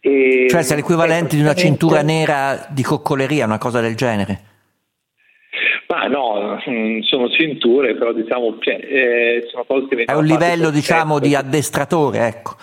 E 0.00 0.48
cioè 0.50 0.60
sei 0.60 0.76
l'equivalente 0.76 1.34
di 1.34 1.40
una 1.40 1.54
cintura 1.54 2.02
nera 2.02 2.66
di 2.68 2.82
coccoleria, 2.82 3.46
una 3.46 3.56
cosa 3.56 3.80
del 3.80 3.96
genere? 3.96 4.40
Ma 5.88 6.08
no, 6.08 6.60
mm, 6.68 7.00
sono 7.00 7.30
cinture, 7.30 7.94
però 7.94 8.12
diciamo 8.12 8.58
cioè, 8.60 8.74
eh, 8.74 9.46
sono 9.50 9.64
cose 9.64 9.86
che 9.88 9.96
vengono 9.96 10.18
È 10.18 10.20
un 10.20 10.26
livello 10.26 10.68
diciamo 10.68 11.18
di 11.18 11.34
addestratore, 11.34 12.26
ecco. 12.26 12.56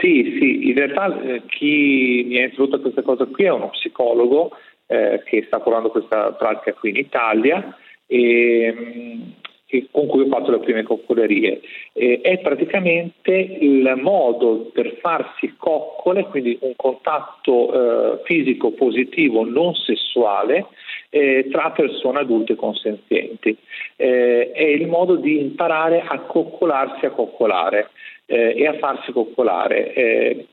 Sì, 0.00 0.36
sì, 0.38 0.68
in 0.68 0.74
realtà 0.74 1.20
eh, 1.22 1.42
chi 1.46 2.24
mi 2.26 2.38
ha 2.38 2.44
introdotto 2.44 2.76
a 2.76 2.80
questa 2.80 3.02
cosa 3.02 3.26
qui 3.26 3.44
è 3.44 3.50
uno 3.50 3.70
psicologo 3.70 4.50
eh, 4.86 5.22
che 5.24 5.44
sta 5.46 5.58
curando 5.58 5.90
questa 5.90 6.32
pratica 6.32 6.72
qui 6.74 6.90
in 6.90 6.96
Italia 6.96 7.76
e, 8.06 8.74
mm, 8.76 9.22
e 9.66 9.88
con 9.90 10.06
cui 10.06 10.22
ho 10.22 10.28
fatto 10.28 10.50
le 10.50 10.58
prime 10.58 10.82
coccolerie. 10.82 11.60
Eh, 11.92 12.20
è 12.22 12.38
praticamente 12.38 13.32
il 13.32 13.94
modo 14.00 14.70
per 14.72 14.98
farsi 15.00 15.54
coccole, 15.56 16.24
quindi 16.24 16.58
un 16.60 16.74
contatto 16.76 17.72
eh, 17.72 18.22
fisico 18.24 18.72
positivo 18.72 19.44
non 19.44 19.74
sessuale 19.74 20.66
eh, 21.10 21.48
tra 21.50 21.70
persone 21.70 22.20
adulte 22.20 22.56
consenzienti. 22.56 23.56
Eh, 23.96 24.50
è 24.52 24.64
il 24.64 24.86
modo 24.86 25.16
di 25.16 25.40
imparare 25.40 26.02
a 26.06 26.18
coccolarsi 26.20 27.06
a 27.06 27.10
coccolare 27.10 27.90
eh, 28.26 28.54
e 28.56 28.66
a 28.66 28.78
farsi 28.78 29.12
coccolare. 29.12 29.92
Eh, 29.94 30.46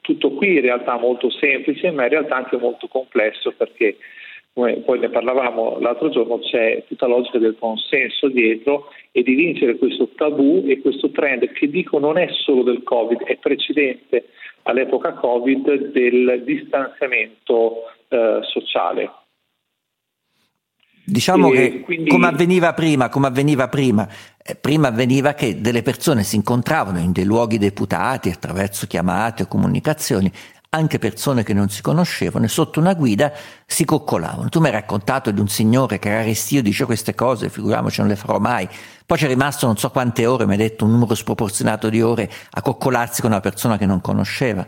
tutto 0.00 0.32
qui 0.32 0.54
in 0.54 0.60
realtà 0.62 0.98
molto 0.98 1.30
semplice, 1.30 1.90
ma 1.90 2.04
in 2.04 2.10
realtà 2.10 2.36
anche 2.36 2.56
molto 2.56 2.88
complesso 2.88 3.52
perché 3.52 3.96
come 4.54 4.78
poi 4.78 4.98
ne 4.98 5.08
parlavamo 5.08 5.78
l'altro 5.80 6.10
giorno, 6.10 6.38
c'è 6.40 6.84
tutta 6.86 7.06
la 7.06 7.16
logica 7.16 7.38
del 7.38 7.56
consenso 7.58 8.28
dietro 8.28 8.88
e 9.10 9.22
di 9.22 9.34
vincere 9.34 9.78
questo 9.78 10.10
tabù 10.14 10.64
e 10.66 10.80
questo 10.80 11.10
trend 11.10 11.50
che 11.52 11.70
dico 11.70 11.98
non 11.98 12.18
è 12.18 12.28
solo 12.30 12.62
del 12.62 12.82
Covid, 12.82 13.22
è 13.22 13.36
precedente 13.36 14.26
all'epoca 14.64 15.14
Covid 15.14 15.90
del 15.92 16.42
distanziamento 16.44 17.76
eh, 18.08 18.40
sociale. 18.42 19.10
Diciamo 21.04 21.52
e 21.52 21.56
che 21.56 21.80
quindi... 21.80 22.10
come 22.10 22.28
avveniva 22.28 22.74
prima, 22.74 23.08
come 23.08 23.26
avveniva 23.26 23.68
prima, 23.68 24.06
prima 24.60 24.88
avveniva 24.88 25.34
che 25.34 25.60
delle 25.60 25.82
persone 25.82 26.24
si 26.24 26.36
incontravano 26.36 26.98
in 26.98 27.12
dei 27.12 27.24
luoghi 27.24 27.58
deputati 27.58 28.28
attraverso 28.28 28.86
chiamate 28.86 29.44
o 29.44 29.46
comunicazioni, 29.46 30.30
anche 30.74 30.98
persone 30.98 31.42
che 31.42 31.52
non 31.52 31.68
si 31.68 31.82
conoscevano 31.82 32.46
e 32.46 32.48
sotto 32.48 32.80
una 32.80 32.94
guida 32.94 33.30
si 33.66 33.84
coccolavano. 33.84 34.48
Tu 34.48 34.58
mi 34.58 34.66
hai 34.66 34.72
raccontato 34.72 35.30
di 35.30 35.38
un 35.38 35.48
signore 35.48 35.98
che 35.98 36.08
era 36.08 36.22
restio, 36.22 36.62
dice 36.62 36.86
queste 36.86 37.14
cose, 37.14 37.50
figuriamoci 37.50 38.00
non 38.00 38.08
le 38.08 38.16
farò 38.16 38.38
mai. 38.38 38.66
Poi 39.04 39.18
c'è 39.18 39.28
rimasto 39.28 39.66
non 39.66 39.76
so 39.76 39.90
quante 39.90 40.24
ore, 40.24 40.46
mi 40.46 40.52
hai 40.52 40.58
detto 40.58 40.84
un 40.84 40.92
numero 40.92 41.14
sproporzionato 41.14 41.90
di 41.90 42.00
ore 42.00 42.28
a 42.52 42.62
coccolarsi 42.62 43.20
con 43.20 43.30
una 43.30 43.40
persona 43.40 43.76
che 43.76 43.86
non 43.86 44.00
conosceva. 44.00 44.66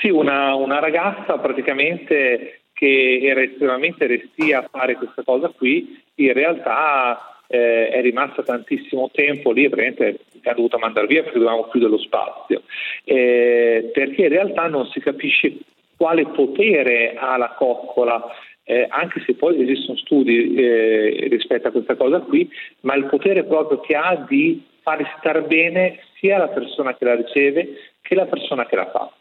Sì, 0.00 0.08
una, 0.08 0.54
una 0.54 0.78
ragazza 0.78 1.36
praticamente 1.38 2.62
che 2.72 3.18
era 3.22 3.42
estremamente 3.42 4.06
restia 4.06 4.60
a 4.60 4.68
fare 4.70 4.94
questa 4.94 5.22
cosa 5.24 5.48
qui, 5.48 6.02
in 6.14 6.32
realtà 6.32 7.29
eh, 7.50 7.88
è 7.88 8.00
rimasta 8.00 8.42
tantissimo 8.42 9.10
tempo 9.12 9.50
lì 9.50 9.64
e 9.64 9.68
praticamente 9.68 10.20
ha 10.44 10.54
dovuto 10.54 10.78
mandare 10.78 11.08
via 11.08 11.22
perché 11.22 11.38
dovevamo 11.38 11.68
chiudere 11.68 11.90
lo 11.90 11.98
spazio, 11.98 12.62
eh, 13.04 13.90
perché 13.92 14.22
in 14.22 14.28
realtà 14.28 14.68
non 14.68 14.86
si 14.86 15.00
capisce 15.00 15.56
quale 15.96 16.26
potere 16.26 17.14
ha 17.16 17.36
la 17.36 17.54
coccola, 17.58 18.24
eh, 18.62 18.86
anche 18.88 19.20
se 19.26 19.34
poi 19.34 19.60
esistono 19.60 19.98
studi 19.98 20.54
eh, 20.54 21.26
rispetto 21.28 21.68
a 21.68 21.72
questa 21.72 21.96
cosa 21.96 22.20
qui, 22.20 22.48
ma 22.82 22.94
il 22.94 23.06
potere 23.06 23.42
proprio 23.44 23.80
che 23.80 23.96
ha 23.96 24.24
di 24.28 24.62
fare 24.82 25.04
stare 25.18 25.42
bene 25.42 25.98
sia 26.18 26.38
la 26.38 26.48
persona 26.48 26.94
che 26.94 27.04
la 27.04 27.16
riceve 27.16 27.68
che 28.00 28.14
la 28.14 28.26
persona 28.26 28.64
che 28.66 28.76
la 28.76 28.90
fa. 28.90 29.12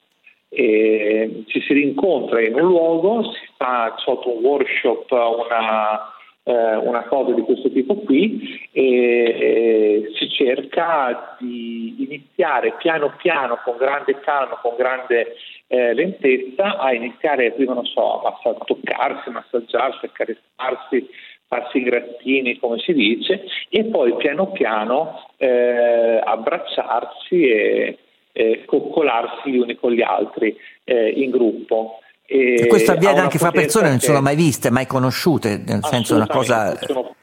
E 0.51 1.43
ci 1.47 1.61
si 1.61 1.73
rincontra 1.73 2.41
in 2.41 2.55
un 2.55 2.61
luogo, 2.61 3.23
si 3.33 3.47
fa 3.57 3.93
sotto 3.97 4.35
un 4.35 4.43
workshop 4.43 5.11
una, 5.11 6.13
eh, 6.49 6.75
una 6.77 7.03
cosa 7.03 7.33
di 7.33 7.41
questo 7.41 7.69
tipo 7.69 7.95
qui 7.95 8.67
e, 8.71 8.83
e 8.83 10.11
si 10.15 10.29
cerca 10.29 11.37
di 11.39 12.03
iniziare 12.03 12.73
piano 12.79 13.13
piano, 13.17 13.59
con 13.63 13.77
grande 13.77 14.19
calma, 14.19 14.55
con 14.55 14.75
grande 14.75 15.35
eh, 15.67 15.93
lentezza, 15.93 16.79
a 16.79 16.91
iniziare 16.91 17.51
prima, 17.51 17.75
non 17.75 17.85
so, 17.85 18.23
a 18.23 18.35
toccarsi, 18.65 19.29
massaggiarsi, 19.29 20.05
accarezzarsi, 20.05 21.07
farsi 21.47 21.77
i 21.77 21.83
grattini, 21.83 22.57
come 22.57 22.79
si 22.79 22.93
dice, 22.93 23.43
e 23.69 23.83
poi 23.85 24.15
piano 24.15 24.47
piano 24.47 25.29
eh, 25.37 26.19
abbracciarsi 26.23 27.43
e 27.43 27.97
eh, 28.31 28.65
coccolarsi 28.65 29.51
gli 29.51 29.57
uni 29.57 29.75
con 29.75 29.91
gli 29.91 30.01
altri 30.01 30.55
eh, 30.83 31.09
in 31.09 31.29
gruppo. 31.29 31.99
E 32.31 32.67
questo 32.67 32.91
avviene 32.91 33.19
anche 33.19 33.39
fra 33.39 33.49
persone 33.49 33.85
che 33.85 33.89
non 33.89 33.99
sono 33.99 34.21
mai 34.21 34.35
viste, 34.35 34.69
mai 34.69 34.85
conosciute, 34.85 35.63
nel 35.65 35.83
senso 35.83 36.15
una 36.15 36.27
cosa... 36.27 36.77
Sono... 36.79 37.15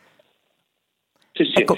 Sì, 1.33 1.45
sì, 1.45 1.61
ecco, 1.61 1.77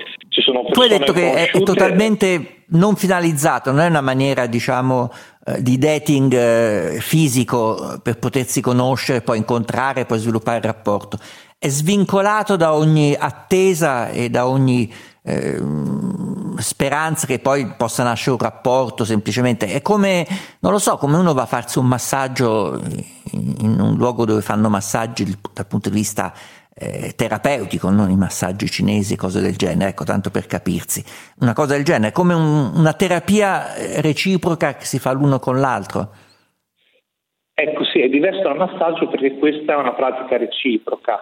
tu 0.72 0.80
hai 0.80 0.88
detto 0.88 1.12
che 1.12 1.34
è, 1.34 1.50
è, 1.50 1.62
totalmente 1.62 2.64
non 2.68 2.96
finalizzato, 2.96 3.70
non 3.70 3.80
è 3.80 3.88
una 3.88 4.00
maniera, 4.00 4.46
diciamo, 4.46 5.12
eh, 5.44 5.62
di 5.62 5.76
dating 5.76 6.32
eh, 6.32 6.98
fisico 7.00 8.00
per 8.02 8.18
potersi 8.18 8.62
conoscere, 8.62 9.20
poi 9.20 9.38
incontrare, 9.38 10.06
poi 10.06 10.18
sviluppare 10.18 10.58
il 10.58 10.64
rapporto. 10.64 11.18
È 11.58 11.68
svincolato 11.68 12.56
da 12.56 12.72
ogni 12.72 13.14
attesa 13.18 14.08
e 14.08 14.30
da 14.30 14.46
ogni 14.46 14.90
eh, 15.22 15.60
speranza 16.58 17.26
che 17.26 17.38
poi 17.38 17.74
possa 17.76 18.02
nascere 18.02 18.32
un 18.32 18.38
rapporto 18.38 19.04
semplicemente. 19.04 19.66
È 19.66 19.82
come, 19.82 20.26
non 20.60 20.72
lo 20.72 20.78
so, 20.78 20.96
come 20.96 21.16
uno 21.16 21.34
va 21.34 21.42
a 21.42 21.46
farsi 21.46 21.78
un 21.78 21.86
massaggio 21.86 22.80
in 23.32 23.78
un 23.80 23.96
luogo 23.96 24.24
dove 24.24 24.40
fanno 24.40 24.68
massaggi 24.68 25.24
dal 25.52 25.66
punto 25.66 25.88
di 25.88 25.96
vista 25.96 26.32
eh, 26.74 27.12
terapeutico, 27.16 27.90
non 27.90 28.10
i 28.10 28.16
massaggi 28.16 28.70
cinesi 28.70 29.16
cose 29.16 29.40
del 29.40 29.56
genere, 29.56 29.90
ecco, 29.90 30.04
tanto 30.04 30.30
per 30.30 30.46
capirsi. 30.46 31.04
Una 31.40 31.52
cosa 31.52 31.74
del 31.74 31.84
genere, 31.84 32.12
come 32.12 32.34
un, 32.34 32.70
una 32.74 32.92
terapia 32.92 33.74
eh, 33.74 34.00
reciproca 34.00 34.74
che 34.74 34.84
si 34.84 34.98
fa 34.98 35.12
l'uno 35.12 35.38
con 35.38 35.58
l'altro. 35.58 36.12
Ecco 37.54 37.84
sì, 37.84 38.00
è 38.00 38.08
diverso 38.08 38.42
dal 38.42 38.56
massaggio 38.56 39.08
perché 39.08 39.36
questa 39.36 39.72
è 39.72 39.76
una 39.76 39.94
pratica 39.94 40.36
reciproca. 40.36 41.18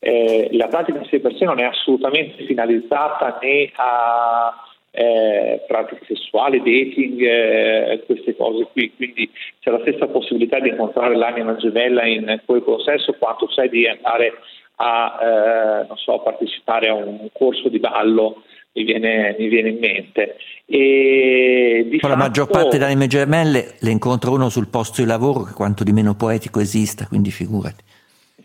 Eh, 0.00 0.48
la 0.52 0.68
pratica 0.68 0.98
in 0.98 1.06
sé 1.06 1.20
per 1.20 1.34
sé 1.36 1.44
non 1.44 1.58
è 1.58 1.64
assolutamente 1.64 2.44
finalizzata 2.44 3.38
né 3.42 3.70
a 3.74 4.54
eh, 4.90 5.64
pratiche 5.66 6.04
sessuali, 6.06 6.58
dating, 6.58 7.20
eh, 7.20 8.02
queste 8.06 8.36
cose 8.36 8.68
qui, 8.72 8.92
quindi 8.96 9.30
c'è 9.60 9.70
la 9.70 9.80
stessa 9.80 10.06
possibilità 10.06 10.60
di 10.60 10.70
incontrare 10.70 11.16
l'anima 11.16 11.56
gemella 11.56 12.06
in 12.06 12.40
quel 12.44 12.62
consesso 12.62 13.14
quanto 13.18 13.46
c'è 13.46 13.68
di 13.68 13.86
andare 13.86 14.34
a 14.76 15.86
eh, 15.90 15.94
so, 15.96 16.20
partecipare 16.20 16.88
a 16.88 16.94
un 16.94 17.28
corso 17.32 17.68
di 17.68 17.78
ballo 17.78 18.42
mi 18.72 18.84
viene, 18.84 19.34
mi 19.38 19.48
viene 19.48 19.70
in 19.70 19.78
mente. 19.78 20.36
E 20.64 21.86
di 21.88 21.98
fatto... 21.98 22.12
La 22.12 22.18
maggior 22.18 22.48
parte 22.48 22.70
delle 22.70 22.84
anime 22.84 23.06
gemelle 23.06 23.74
le 23.78 23.90
incontro 23.90 24.32
uno 24.32 24.48
sul 24.48 24.68
posto 24.68 25.02
di 25.02 25.08
lavoro 25.08 25.42
che 25.42 25.52
quanto 25.52 25.82
di 25.84 25.92
meno 25.92 26.14
poetico 26.14 26.60
esista, 26.60 27.06
quindi 27.06 27.30
figurati. 27.30 27.82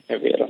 È 0.06 0.18
vero. 0.18 0.43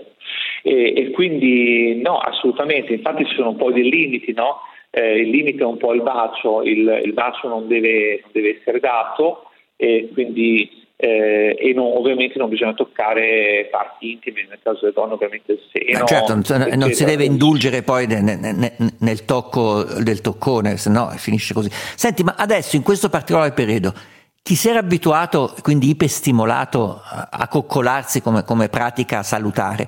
E, 0.73 0.93
e 0.95 1.11
quindi 1.11 2.01
no, 2.01 2.17
assolutamente, 2.17 2.93
infatti 2.93 3.25
ci 3.25 3.35
sono 3.35 3.49
un 3.49 3.57
po' 3.57 3.71
dei 3.71 3.89
limiti, 3.89 4.33
no? 4.33 4.61
Eh, 4.89 5.19
il 5.19 5.29
limite 5.29 5.61
è 5.61 5.65
un 5.65 5.77
po' 5.77 5.93
il 5.93 6.01
bacio, 6.01 6.63
il, 6.63 7.01
il 7.03 7.13
bacio 7.13 7.47
non 7.47 7.67
deve, 7.67 8.21
non 8.21 8.31
deve 8.31 8.57
essere 8.59 8.79
dato 8.79 9.49
e 9.75 10.09
quindi 10.13 10.81
eh, 10.95 11.55
e 11.59 11.73
non, 11.73 11.91
ovviamente 11.95 12.37
non 12.39 12.49
bisogna 12.49 12.73
toccare 12.73 13.67
parti 13.69 14.13
intime, 14.13 14.45
nel 14.49 14.59
caso 14.63 14.79
delle 14.81 14.93
donne 14.93 15.13
ovviamente 15.13 15.51
il 15.51 15.59
seno. 15.71 15.99
Ma 15.99 16.05
certo, 16.05 16.33
non, 16.33 16.69
non 16.75 16.91
si 16.91 17.05
deve 17.05 17.25
indulgere 17.25 17.83
poi 17.83 18.07
nel, 18.07 18.23
nel, 18.23 18.71
nel 18.99 19.25
tocco 19.25 19.83
del 19.83 20.21
toccone, 20.21 20.77
se 20.77 20.89
no 20.89 21.09
finisce 21.17 21.53
così. 21.53 21.69
Senti, 21.71 22.23
ma 22.23 22.35
adesso 22.37 22.75
in 22.75 22.83
questo 22.83 23.09
particolare 23.09 23.51
periodo 23.51 23.93
chi 24.41 24.55
si 24.55 24.69
era 24.69 24.79
abituato, 24.79 25.53
quindi 25.61 25.89
iperstimolato 25.89 27.01
a 27.29 27.47
coccolarsi 27.47 28.21
come, 28.21 28.43
come 28.43 28.67
pratica 28.67 29.23
salutare, 29.23 29.87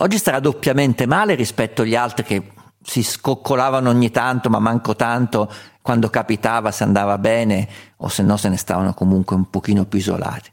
oggi 0.00 0.16
starà 0.16 0.40
doppiamente 0.40 1.06
male 1.06 1.34
rispetto 1.34 1.82
agli 1.82 1.94
altri 1.94 2.24
che 2.24 2.42
si 2.82 3.02
scoccolavano 3.02 3.90
ogni 3.90 4.10
tanto, 4.10 4.48
ma 4.48 4.58
manco 4.58 4.96
tanto, 4.96 5.48
quando 5.82 6.08
capitava 6.08 6.70
se 6.70 6.84
andava 6.84 7.18
bene 7.18 7.68
o 7.98 8.08
se 8.08 8.22
no 8.22 8.36
se 8.36 8.48
ne 8.48 8.56
stavano 8.56 8.94
comunque 8.94 9.36
un 9.36 9.48
pochino 9.50 9.84
più 9.86 9.98
isolati. 9.98 10.50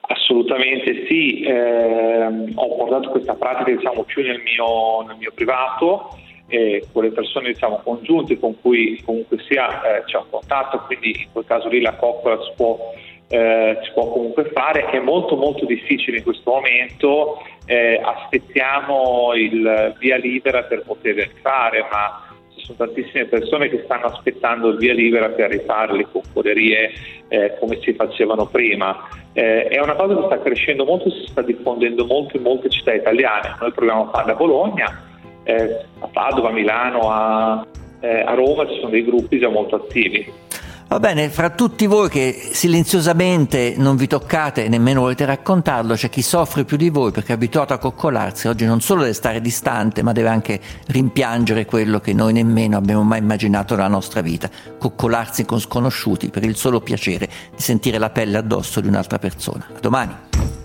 Assolutamente 0.00 1.06
sì, 1.08 1.42
eh, 1.42 2.26
ho 2.54 2.76
portato 2.76 3.10
questa 3.10 3.34
pratica 3.34 3.70
diciamo, 3.70 4.02
più 4.02 4.22
nel 4.22 4.40
mio, 4.42 5.02
nel 5.06 5.16
mio 5.16 5.32
privato, 5.34 6.16
eh, 6.48 6.86
con 6.92 7.04
le 7.04 7.12
persone 7.12 7.52
diciamo, 7.52 7.80
congiunte 7.82 8.38
con 8.38 8.60
cui 8.60 9.00
comunque 9.04 9.38
sia 9.48 9.82
eh, 9.82 10.04
c'è 10.04 10.18
un 10.18 10.26
contatto, 10.30 10.80
quindi 10.86 11.22
in 11.22 11.28
quel 11.32 11.44
caso 11.46 11.68
lì 11.68 11.80
la 11.80 11.94
coccola 11.94 12.36
si 12.42 12.52
può, 12.56 12.78
eh, 13.28 13.78
si 13.82 13.90
può 13.92 14.10
comunque 14.10 14.50
fare, 14.52 14.90
è 14.90 15.00
molto 15.00 15.36
molto 15.36 15.64
difficile 15.64 16.18
in 16.18 16.22
questo 16.24 16.50
momento, 16.50 17.38
eh, 17.66 18.00
aspettiamo 18.02 19.32
il 19.34 19.94
via 19.98 20.16
libera 20.16 20.62
per 20.62 20.82
poter 20.82 21.30
fare, 21.40 21.86
ma 21.90 22.26
ci 22.54 22.64
sono 22.64 22.78
tantissime 22.78 23.24
persone 23.26 23.68
che 23.68 23.82
stanno 23.84 24.06
aspettando 24.06 24.68
il 24.68 24.78
via 24.78 24.92
libera 24.92 25.28
per 25.28 25.50
rifare 25.50 25.94
le 25.94 26.06
coccolerie 26.10 26.90
eh, 27.28 27.56
come 27.58 27.78
si 27.80 27.94
facevano 27.94 28.46
prima. 28.46 29.08
Eh, 29.32 29.68
è 29.68 29.80
una 29.80 29.94
cosa 29.94 30.14
che 30.14 30.26
sta 30.26 30.40
crescendo 30.40 30.84
molto, 30.84 31.10
si 31.10 31.26
sta 31.28 31.42
diffondendo 31.42 32.04
molto 32.04 32.36
in 32.36 32.42
molte 32.42 32.68
città 32.68 32.92
italiane. 32.92 33.56
Noi 33.60 33.72
proviamo 33.72 34.08
a 34.08 34.10
farla 34.10 34.32
a 34.32 34.36
Bologna, 34.36 35.02
eh, 35.44 35.84
a 35.98 36.06
Padova, 36.08 36.48
a 36.48 36.52
Milano, 36.52 37.10
a, 37.10 37.66
eh, 38.00 38.20
a 38.20 38.34
Roma 38.34 38.66
ci 38.66 38.76
sono 38.76 38.90
dei 38.90 39.04
gruppi 39.04 39.38
già 39.38 39.48
molto 39.48 39.76
attivi. 39.76 40.50
Va 40.92 41.00
bene, 41.00 41.30
fra 41.30 41.48
tutti 41.48 41.86
voi 41.86 42.10
che 42.10 42.50
silenziosamente 42.52 43.72
non 43.78 43.96
vi 43.96 44.06
toccate 44.06 44.66
e 44.66 44.68
nemmeno 44.68 45.00
volete 45.00 45.24
raccontarlo, 45.24 45.94
c'è 45.94 46.10
chi 46.10 46.20
soffre 46.20 46.64
più 46.64 46.76
di 46.76 46.90
voi 46.90 47.12
perché 47.12 47.32
è 47.32 47.34
abituato 47.34 47.72
a 47.72 47.78
coccolarsi, 47.78 48.46
oggi 48.46 48.66
non 48.66 48.82
solo 48.82 49.00
deve 49.00 49.14
stare 49.14 49.40
distante, 49.40 50.02
ma 50.02 50.12
deve 50.12 50.28
anche 50.28 50.60
rimpiangere 50.88 51.64
quello 51.64 51.98
che 51.98 52.12
noi 52.12 52.34
nemmeno 52.34 52.76
abbiamo 52.76 53.04
mai 53.04 53.20
immaginato 53.20 53.74
nella 53.74 53.88
nostra 53.88 54.20
vita, 54.20 54.50
coccolarsi 54.76 55.46
con 55.46 55.60
sconosciuti 55.60 56.28
per 56.28 56.44
il 56.44 56.56
solo 56.56 56.82
piacere 56.82 57.26
di 57.56 57.62
sentire 57.62 57.96
la 57.96 58.10
pelle 58.10 58.36
addosso 58.36 58.82
di 58.82 58.88
un'altra 58.88 59.18
persona. 59.18 59.68
A 59.74 59.80
domani. 59.80 60.61